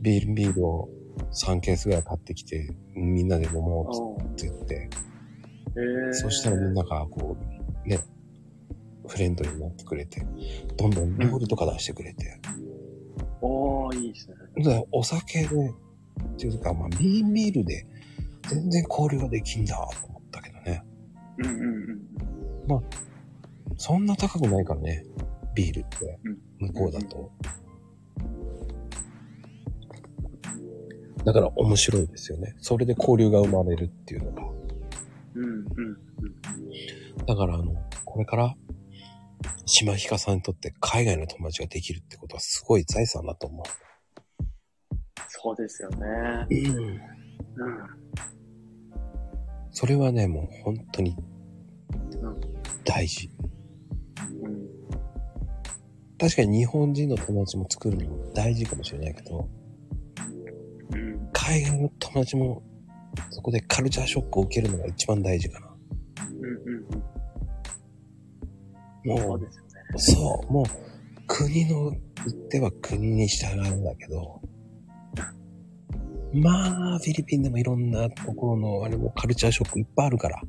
[0.00, 0.88] ビールビールを
[1.32, 4.88] 3ケースぐらい買ってきて、みんなで飲もおうって言って。
[6.12, 7.36] そしたらみんながこ
[7.84, 7.98] う、ね、
[9.06, 10.24] フレンドになってくれて、
[10.76, 12.40] どんどん料理とか出してくれて、
[13.40, 14.36] おー、いいですね。
[14.64, 17.86] で、お酒で、っていうか、まあ、ビーンビールで
[18.48, 20.84] 全然交流ができんだと思ったけどね。
[21.38, 21.54] うんうん
[22.70, 22.84] うん。
[23.76, 25.04] そんな高くないからね、
[25.54, 27.30] ビールってうん、向こうだと。
[31.24, 32.54] だから面白いですよね。
[32.58, 34.42] それで交流が生まれるっていうのが。
[35.34, 36.04] うんうん
[37.26, 37.74] だからあの、
[38.04, 38.54] これから、
[39.66, 43.62] 島ひかさんにとって海外の友達ができるってことはすごい財産だと思
[45.28, 45.96] そうですよね。
[46.50, 46.54] う。
[46.54, 46.86] うん。
[46.86, 47.00] うん。
[49.70, 51.16] それはね、もう本当に
[52.22, 52.40] うん
[52.84, 53.30] 大事。
[54.42, 54.73] うん。
[56.18, 59.48] 確かに日本人の友達も作るのも大事かもしれないけど、
[60.92, 61.28] うん。
[61.32, 62.62] 海外の友達も
[63.30, 65.68] そこでカルチャーショックを受けるのが一番大事かな。
[66.30, 66.38] うんう
[69.12, 69.18] んうん。
[69.28, 69.40] もう、
[69.96, 69.98] そう。
[69.98, 70.66] そう、もう
[71.26, 74.40] 国の言っては国に従うんだけど、
[76.32, 80.40] まあ、フィリピンでもいろんなところのあれもカルチャーショックいっぱいあるから。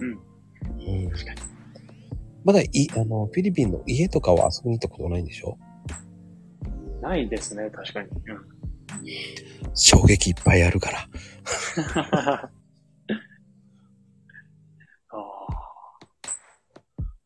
[0.00, 0.18] うん。
[1.04, 1.10] うん。
[1.10, 1.55] 確かに。
[2.46, 5.58] まだい、あの、フィリピンの家とかは遊びに行ったことないんでしょ？
[7.02, 8.08] ないですね、確かに。
[9.74, 11.08] 衝撃いっぱいあるから。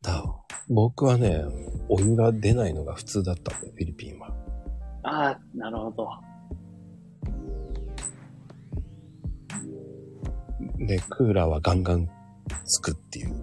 [0.03, 0.25] だ
[0.71, 1.45] 僕はね、
[1.91, 4.35] お湯が出ないのが普通だったんだよ、フィリピンは。
[5.03, 5.11] あ。
[5.11, 6.09] ああ、なるほど。
[10.87, 12.09] で、クーラーはガンガン
[12.64, 13.39] つくっていう、こ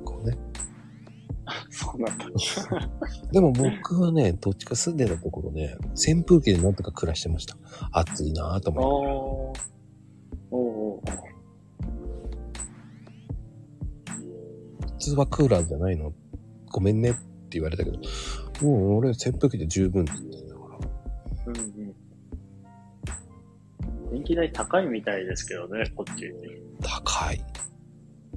[1.99, 2.25] なんだ。
[3.31, 7.57] でも僕はね、どっちか住んでたところね、扇風機でなんとか暮らしてました。
[7.91, 9.61] 暑いなぁと思って。
[10.51, 11.01] おー。
[11.01, 11.01] お
[14.81, 16.13] 普通はクーラーじゃないの？
[16.69, 17.19] ごめんねって
[17.51, 17.97] 言われたけど、
[18.61, 20.77] もう俺扇風機で十分って言ってんだから。
[21.47, 21.95] うんうん。
[24.11, 26.31] 電気代高いみたいですけどね、こっち。
[26.81, 27.41] 高い。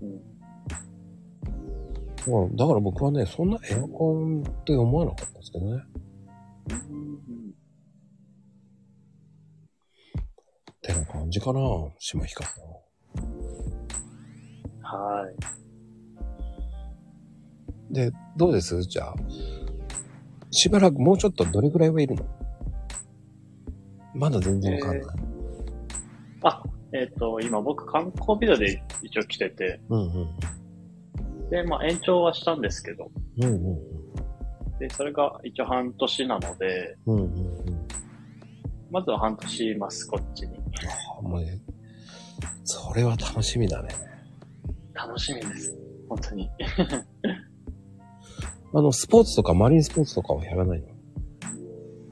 [0.03, 0.21] うん。
[2.27, 5.83] うん、だから僕はね、そんなエアコンって思わなかったですけどね。
[6.71, 7.11] うん
[10.73, 11.61] ってな感じかな、
[11.99, 12.65] 島ひかさん。
[14.83, 15.31] は
[17.91, 17.95] い。
[17.95, 18.83] で、どうです？
[18.83, 19.15] じゃあ。
[20.51, 22.25] しばらくもうちょっとどれぐらいはいるの？
[24.15, 25.03] まだ全然わかんない。
[26.43, 26.63] あ、
[26.93, 30.29] えっ、と、今僕観光ビザで一応来てて、うんうん
[31.51, 33.45] で、まあ延長はしたんですけど、うん。
[33.45, 33.79] うんうん
[34.79, 37.17] で、それが一応半年なので、うん。
[37.17, 37.89] うんうんうん。
[38.91, 40.57] まずは半年います、こっちに。
[41.19, 41.61] あもうね、
[42.65, 43.91] それは楽しみだね。
[44.95, 45.77] 楽しみです。
[46.09, 46.51] 本当に。
[48.73, 50.87] あの、スポーツとかマリンスポーツとかはやらないの？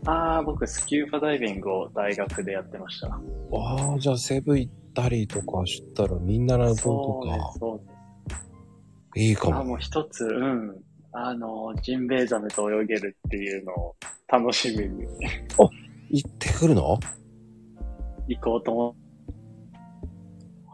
[0.07, 3.09] ああ、僕スキューバダイビングを大学でやってました。
[3.09, 7.98] ああ、じゃあセブ行ったりとかしたらみんなラブとそうですか、、そうです。
[9.17, 9.79] いいかあ、もうも。
[9.79, 10.77] 一つ、うん。
[11.13, 13.97] あの、ジンベエザメと泳げるっていうのを
[14.29, 15.07] 楽しみに
[16.11, 16.99] 行ってくるの？
[18.29, 18.97] 行こうと思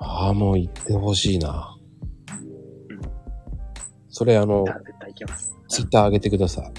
[0.01, 1.77] ああ、もう行ってほしいな
[2.91, 3.01] うん。
[4.09, 5.55] それあの絶対行きます。
[5.69, 6.73] ツイッター上げてください。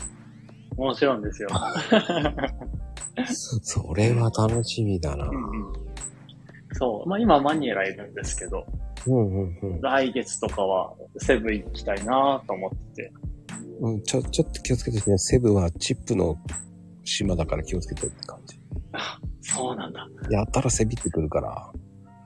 [0.80, 1.50] もちろんですよ。
[3.64, 5.26] それは楽しみだな。
[5.26, 5.74] うんうん
[6.74, 7.10] そう。
[7.10, 8.66] まあ今マニラいるんですけど、
[9.08, 9.82] うんうんうん。
[9.82, 13.14] 来月とかはセブン行きたいなと思ってて。
[13.82, 15.18] うん、ちょ、ちょっと気をつけてね。
[15.18, 16.38] セブはチップの
[17.04, 18.60] 島だから気をつけてって感じ。
[19.42, 20.08] そうなんだ。
[20.30, 21.72] やったらせびってくるから、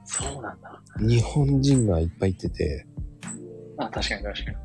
[0.05, 0.81] そうなんだ。
[0.99, 2.85] 日本人がいっぱいいてて、
[3.77, 4.57] あ、確かに確かに。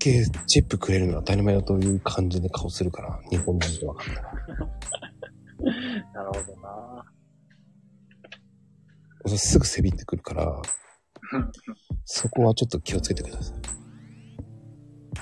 [0.00, 4.32] けチップくれるのは当たり前だという感じで顔するから、日本人で分かったら。
[6.14, 7.04] なるほどな。
[9.26, 10.62] すぐせびってくるから、
[12.04, 13.56] そこはちょっと気をつけてください。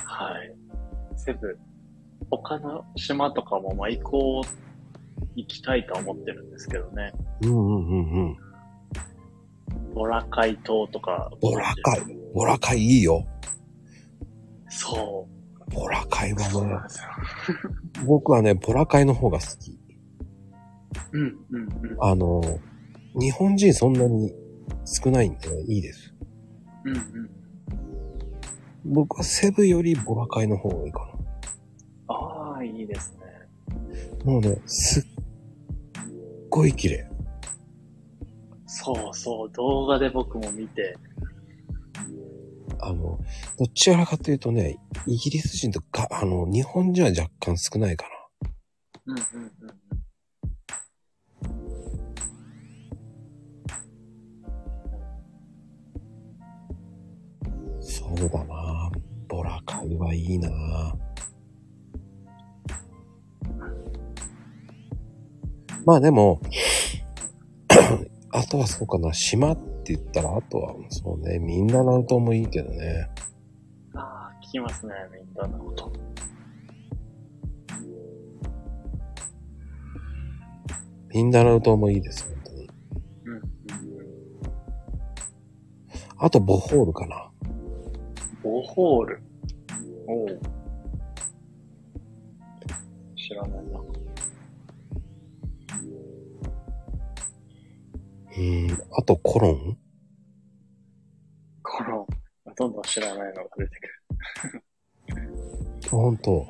[0.05, 0.55] はい。
[1.15, 1.57] セブ、
[2.29, 4.69] 他の島とかもまあ行こう、
[5.35, 7.11] 行きたいとは思ってるんですけどね。
[7.43, 8.37] うんうんうんうん。
[9.93, 11.29] ボラカイ島とか。
[11.41, 12.01] ボラカイ。
[12.33, 13.25] ボラカイいいよ。
[14.69, 15.27] そ
[15.73, 16.39] ボラカイう。
[16.39, 18.05] そうなんはね、ですよ。
[18.05, 19.79] 僕はね、ボラカイの方が好き。
[21.11, 21.97] うん、うん、うん。
[21.99, 22.41] あの、
[23.15, 24.33] 日本人そんなに
[24.85, 26.13] 少ないんでいいです。
[26.85, 27.29] うん、うん。
[28.85, 31.09] 僕はセブよりボラカイの方がいいか
[32.07, 33.19] ああ、いいですね。
[34.25, 34.31] な。
[34.31, 35.03] もうね、すっ
[36.49, 37.09] ごい綺麗。
[38.65, 40.95] そうそう、動画で僕も見て、
[42.81, 43.19] あの、
[43.57, 48.05] どちらかというとね、イギリス人とか、あの、日本人は若干少ないか
[49.05, 49.13] な。
[49.13, 49.88] うん、うん、うん。
[58.17, 58.91] そうだな
[59.27, 60.49] ボラカイはいいな
[65.85, 66.41] まあでも、
[68.31, 73.09] あとはそうかな、島って言ったら、あとはそうね、ミンダナオ島もいいけどね。
[73.95, 75.91] ああ、聞きますね、みんなのこと。
[81.11, 82.69] ミンダナオ島もいいです、本当に。
[83.25, 83.41] うん、うん。
[86.17, 87.28] あと、ボホールかな。
[88.49, 89.21] ボホール。
[90.07, 90.39] おう。
[93.15, 93.79] 知らないな。
[98.37, 99.77] うん、あと、コロン？
[101.61, 102.07] この、
[102.55, 103.79] どんどん知らないのが出て
[104.39, 104.63] くる。
[105.91, 106.47] ほんと。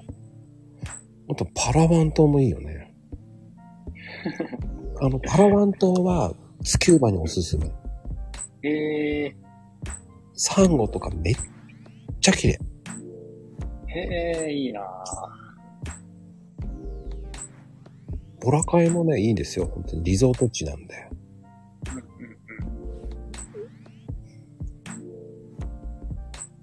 [1.30, 2.96] あと、パラワン島もいいよね。
[5.02, 6.34] あの、パラワン島は、
[6.64, 7.70] スキューバにおすすめ。
[8.64, 9.36] ええ
[10.34, 11.36] サンゴとかめっ
[12.32, 12.60] ちゃ綺麗。
[13.88, 14.82] ー、へえ、いいな
[18.42, 19.66] ボラカイもね、いいですよ。
[19.66, 21.10] 本当にリゾート地なんで。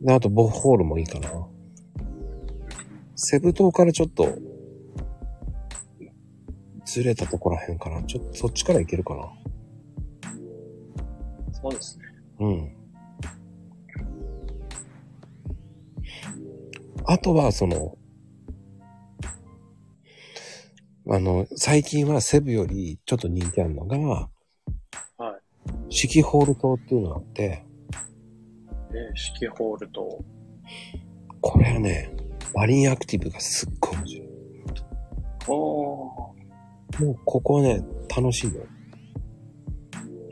[0.00, 1.30] であと、ボホールもいいかな。
[3.16, 4.38] セブ島からちょっと、
[6.84, 8.02] ずれたとこらへんかな。
[8.04, 9.22] ちょっと、そっちから行けるかな。
[10.32, 11.54] うん。
[11.54, 12.04] そうですね。
[12.40, 12.75] うん。
[17.08, 17.96] あとは、その、
[21.08, 23.96] あの、最近はセブよりちょっと人気あるのが、
[25.16, 25.40] はい。
[25.88, 27.64] 四季ホール島っていうのがあって、
[28.90, 30.24] えー、四季ホールと、
[31.40, 32.12] これはね、
[32.52, 34.28] マリンアクティブがすっごい面白い。
[35.46, 37.84] おー、もうここはね、
[38.16, 38.66] 楽しいよ。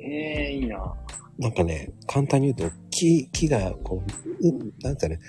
[0.00, 0.92] ええー、いいな
[1.38, 5.20] なんかね、簡単に言うと、木、木が、こう、うなんつうのね、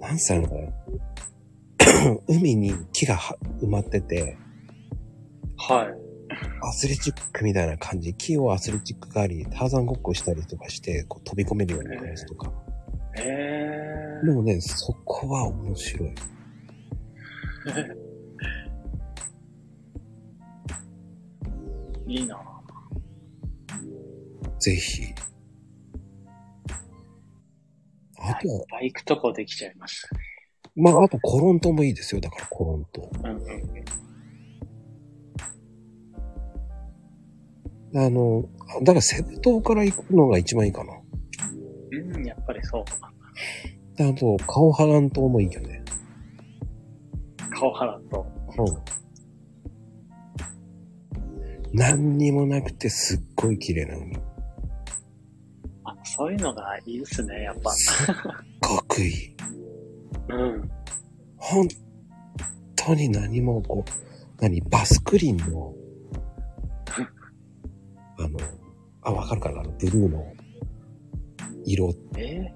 [0.00, 0.72] なんつうのかな。
[2.28, 4.36] 海に木がは埋まってて、
[5.56, 6.12] はい。
[6.62, 12.52] アスレチックみたいな感じ、木をアスレチック代わりにターザンごっこしたりとかして、こう飛び込めるような感じとか。
[13.18, 16.14] えでもね、そこは面白い。
[17.66, 17.96] ー、
[22.12, 22.38] いいな
[24.58, 25.02] ぜひ。
[28.22, 30.22] あとは、バイクとこできちゃいましたね。
[30.74, 32.20] まあ、あとコロン島もいいですよ。
[32.20, 33.10] だからコロン島。
[33.24, 33.42] うんうん
[37.92, 38.04] うん。
[38.04, 38.48] あの、
[38.82, 40.94] だからセブ島から行くのが一番いいかな。
[41.90, 42.84] うん、やっぱりそう
[44.02, 45.82] あと、カオハラン島もいいよね。
[47.50, 47.58] な。
[47.58, 48.26] 顔払うと。
[48.58, 48.92] うん。
[51.74, 54.16] 何にもなくてすっごい綺麗な海。
[56.02, 57.70] あ、そういうのがいいですね、やっぱ。
[57.70, 58.14] すっ
[58.60, 59.36] ごくいい。
[60.28, 60.70] うん。
[61.36, 61.68] 本
[62.76, 63.90] 当に何もこう、
[64.42, 65.74] 何、バスクリーンの、
[68.18, 68.38] あの、
[69.02, 69.60] あ、わかるかな？
[69.60, 70.32] あの、ブルーの
[71.64, 72.52] 色、え？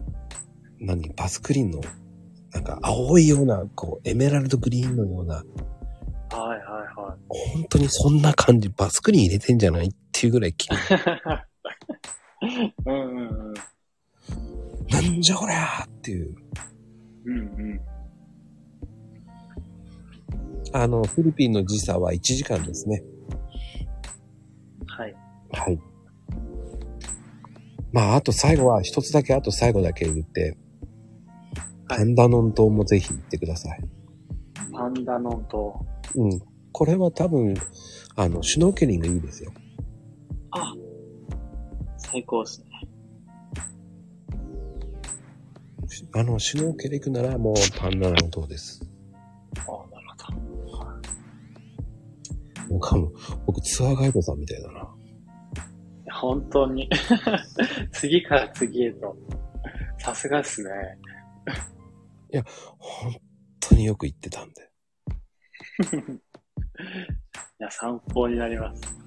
[0.79, 1.81] 何、バスクリーンの、
[2.53, 7.19] なんか青いような、こう、エメラルドグリーンのような、ー、はいはいはい。
[7.55, 9.87] 本当にそんな感じ、バスクリーン入れてんじゃない？
[9.87, 10.77] っていうぐらい綺麗。
[12.43, 13.55] うんうんうん。
[14.91, 16.35] なんじゃこりゃーっていう。
[17.25, 17.41] うんう
[17.75, 17.81] ん。
[20.73, 23.03] あの、フィリピンの時差は1時間ですね。
[24.87, 25.15] はい。
[25.53, 25.79] はい。
[27.93, 30.57] まあ、あと最後は、一つだけ、あと最後だけ言って、
[31.89, 33.81] パンダノン島もぜひ行ってください。
[34.73, 36.41] パンダノンと、うん。
[36.73, 37.55] これは多分、
[38.17, 39.53] あの、シュノーケリングいいですよ。
[40.51, 40.75] あ、
[42.17, 42.67] 最高ですね。
[46.15, 48.81] あの、シュノーケリングならもうパンダノン島です。
[49.59, 50.09] あなる
[50.67, 50.91] ほど。
[52.71, 53.13] 僕はもう、
[53.47, 54.89] 僕ツアーガイドさんみたいだな。
[56.15, 56.89] 本当に。
[57.93, 59.15] 次から次へと。
[59.99, 60.71] さすがですね。
[62.79, 63.15] 本
[63.61, 64.71] 当によく行ってたんで。
[67.61, 69.06] いや、参考になります。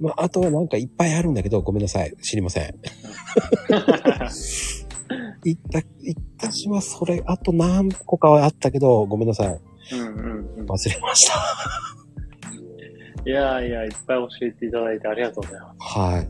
[0.00, 2.14] まあ、あとはなんかいっぱいあるんだけど、ごめんなさい。
[2.22, 2.74] 知りません。
[5.44, 9.60] 行った、行ったしはそれ、あと何個かはあったけど、ごめんなさい。
[9.92, 10.66] うんうんうん。
[10.66, 11.34] 忘れました。
[13.26, 15.98] いやいや、いっぱい教えていただいてありがとうございます。
[15.98, 16.28] はい。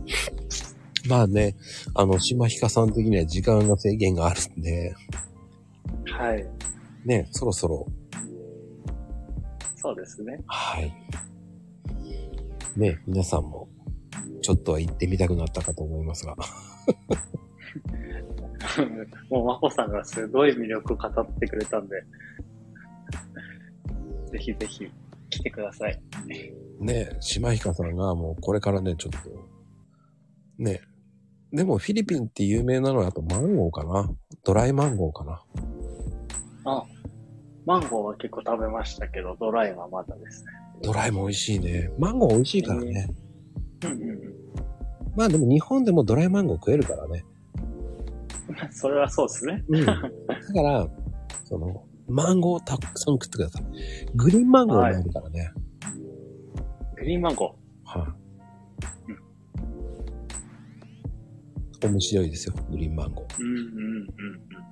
[1.08, 1.56] まあね、
[1.94, 4.94] あの、島ひかさん的には時間が制限があるんで、
[6.06, 6.46] はい。
[7.04, 7.86] ね、そろそろ、
[9.76, 10.38] そうですね。
[10.46, 10.92] はい。
[12.76, 13.68] ね、皆さんも、
[14.42, 16.36] ちょっとは行ってみたくなったかと思いますが。
[19.30, 22.02] もう、まこさんがすごい魅力を語ってくれたんで、
[24.32, 24.90] ぜひぜひ
[25.30, 26.02] 来てください。
[26.80, 29.30] ね、島ひかさんがもうこれからね、ちょっと、
[30.58, 30.80] ね、
[31.52, 34.10] でもフィリピンって有名なのはあとマンゴーかな。
[34.42, 35.44] ドライマンゴーかな。
[36.64, 36.84] あ、
[37.64, 40.63] マンゴーは結構食べましたけど、ドライはまだですね。
[40.84, 41.90] ドライも美味しいね。
[41.98, 43.08] マンゴー美味しいからね。
[43.84, 44.18] うんうんうん。
[45.16, 47.24] まあでも日本でもドライマンゴー食えるからね。
[48.70, 49.64] それはそうですね。
[49.68, 49.86] うん。
[49.86, 50.10] だか
[50.62, 50.88] ら、
[51.44, 53.64] その、マンゴーをたくさん食ってください。
[54.14, 55.50] グリーンマンゴーもあるからね。
[56.96, 58.14] グリーンマンゴは
[61.82, 63.26] い、面白いですよ、グリーンマンゴー。
[63.26, 63.42] ー。
[63.42, 64.64] うんうんうん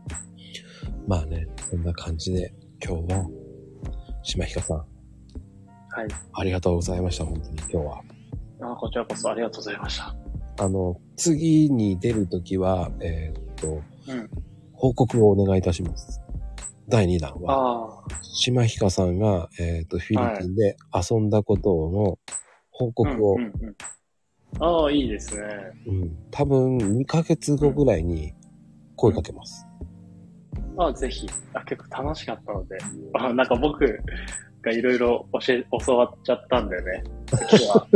[1.06, 2.54] まあね、そんな感じで、
[2.84, 3.28] 今日は、
[4.22, 4.84] 島ひかさん、
[5.92, 6.08] はい。
[6.32, 8.02] ありがとうございました、本当に今日は。
[8.60, 10.14] あこちらこそありがとうございました。
[10.58, 14.30] あの、次に出るときは、えーっと、うん。
[14.72, 16.20] 報告をお願いいたします。
[16.88, 22.18] 第2弾は、島ひかさんが、えーっと、フィリピンで遊んだことの
[22.70, 25.42] 報告を、うんうんうん、ああ、いいですね。
[25.86, 28.32] うん多分2ヶ月後ぐらいに
[28.96, 29.66] 声かけます。
[30.78, 31.28] ああ、ぜひ。
[31.52, 32.78] あ、結構楽しかったので。
[33.14, 34.00] あなんか僕
[34.62, 37.02] がいろいろ教え、教わっちゃったんでね。
[37.50, 37.86] 次は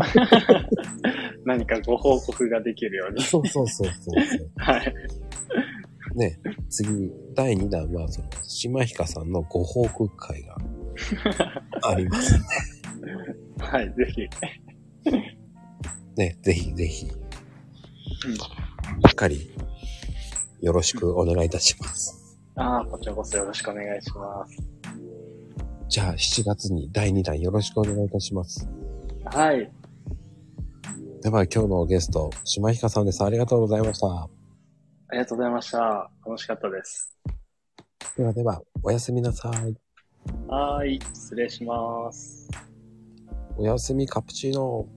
[1.45, 3.23] 何かご報告ができるように。
[3.23, 4.53] そうそうそうそう。
[4.57, 4.95] はい。
[6.15, 6.39] ね、
[6.71, 10.57] 次、第2弾は、その、島ひかさんのご報告会が
[11.83, 12.35] あります。
[13.59, 14.23] はい、ぜひ。
[16.17, 17.13] ね、ぜひぜひ、し
[18.25, 19.51] うんっかり、
[20.63, 22.39] よろしくお願いいたします。
[22.55, 24.76] ああ、こちらこそよろしくお願いします。
[25.89, 28.69] じゃあ、7月に第2弾よろしくお願いいたします。
[29.25, 29.71] はい。
[31.23, 33.23] では、今日のゲスト、島ひかさんです。
[33.23, 34.07] ありがとうございました。
[34.09, 34.29] あ
[35.13, 36.11] りがとうございました。
[36.27, 37.17] 楽しかったです。
[38.17, 39.77] ではでは、おやすみなさい。
[40.49, 42.49] はーい、失礼します。
[43.57, 44.89] おやすみカプチーノ。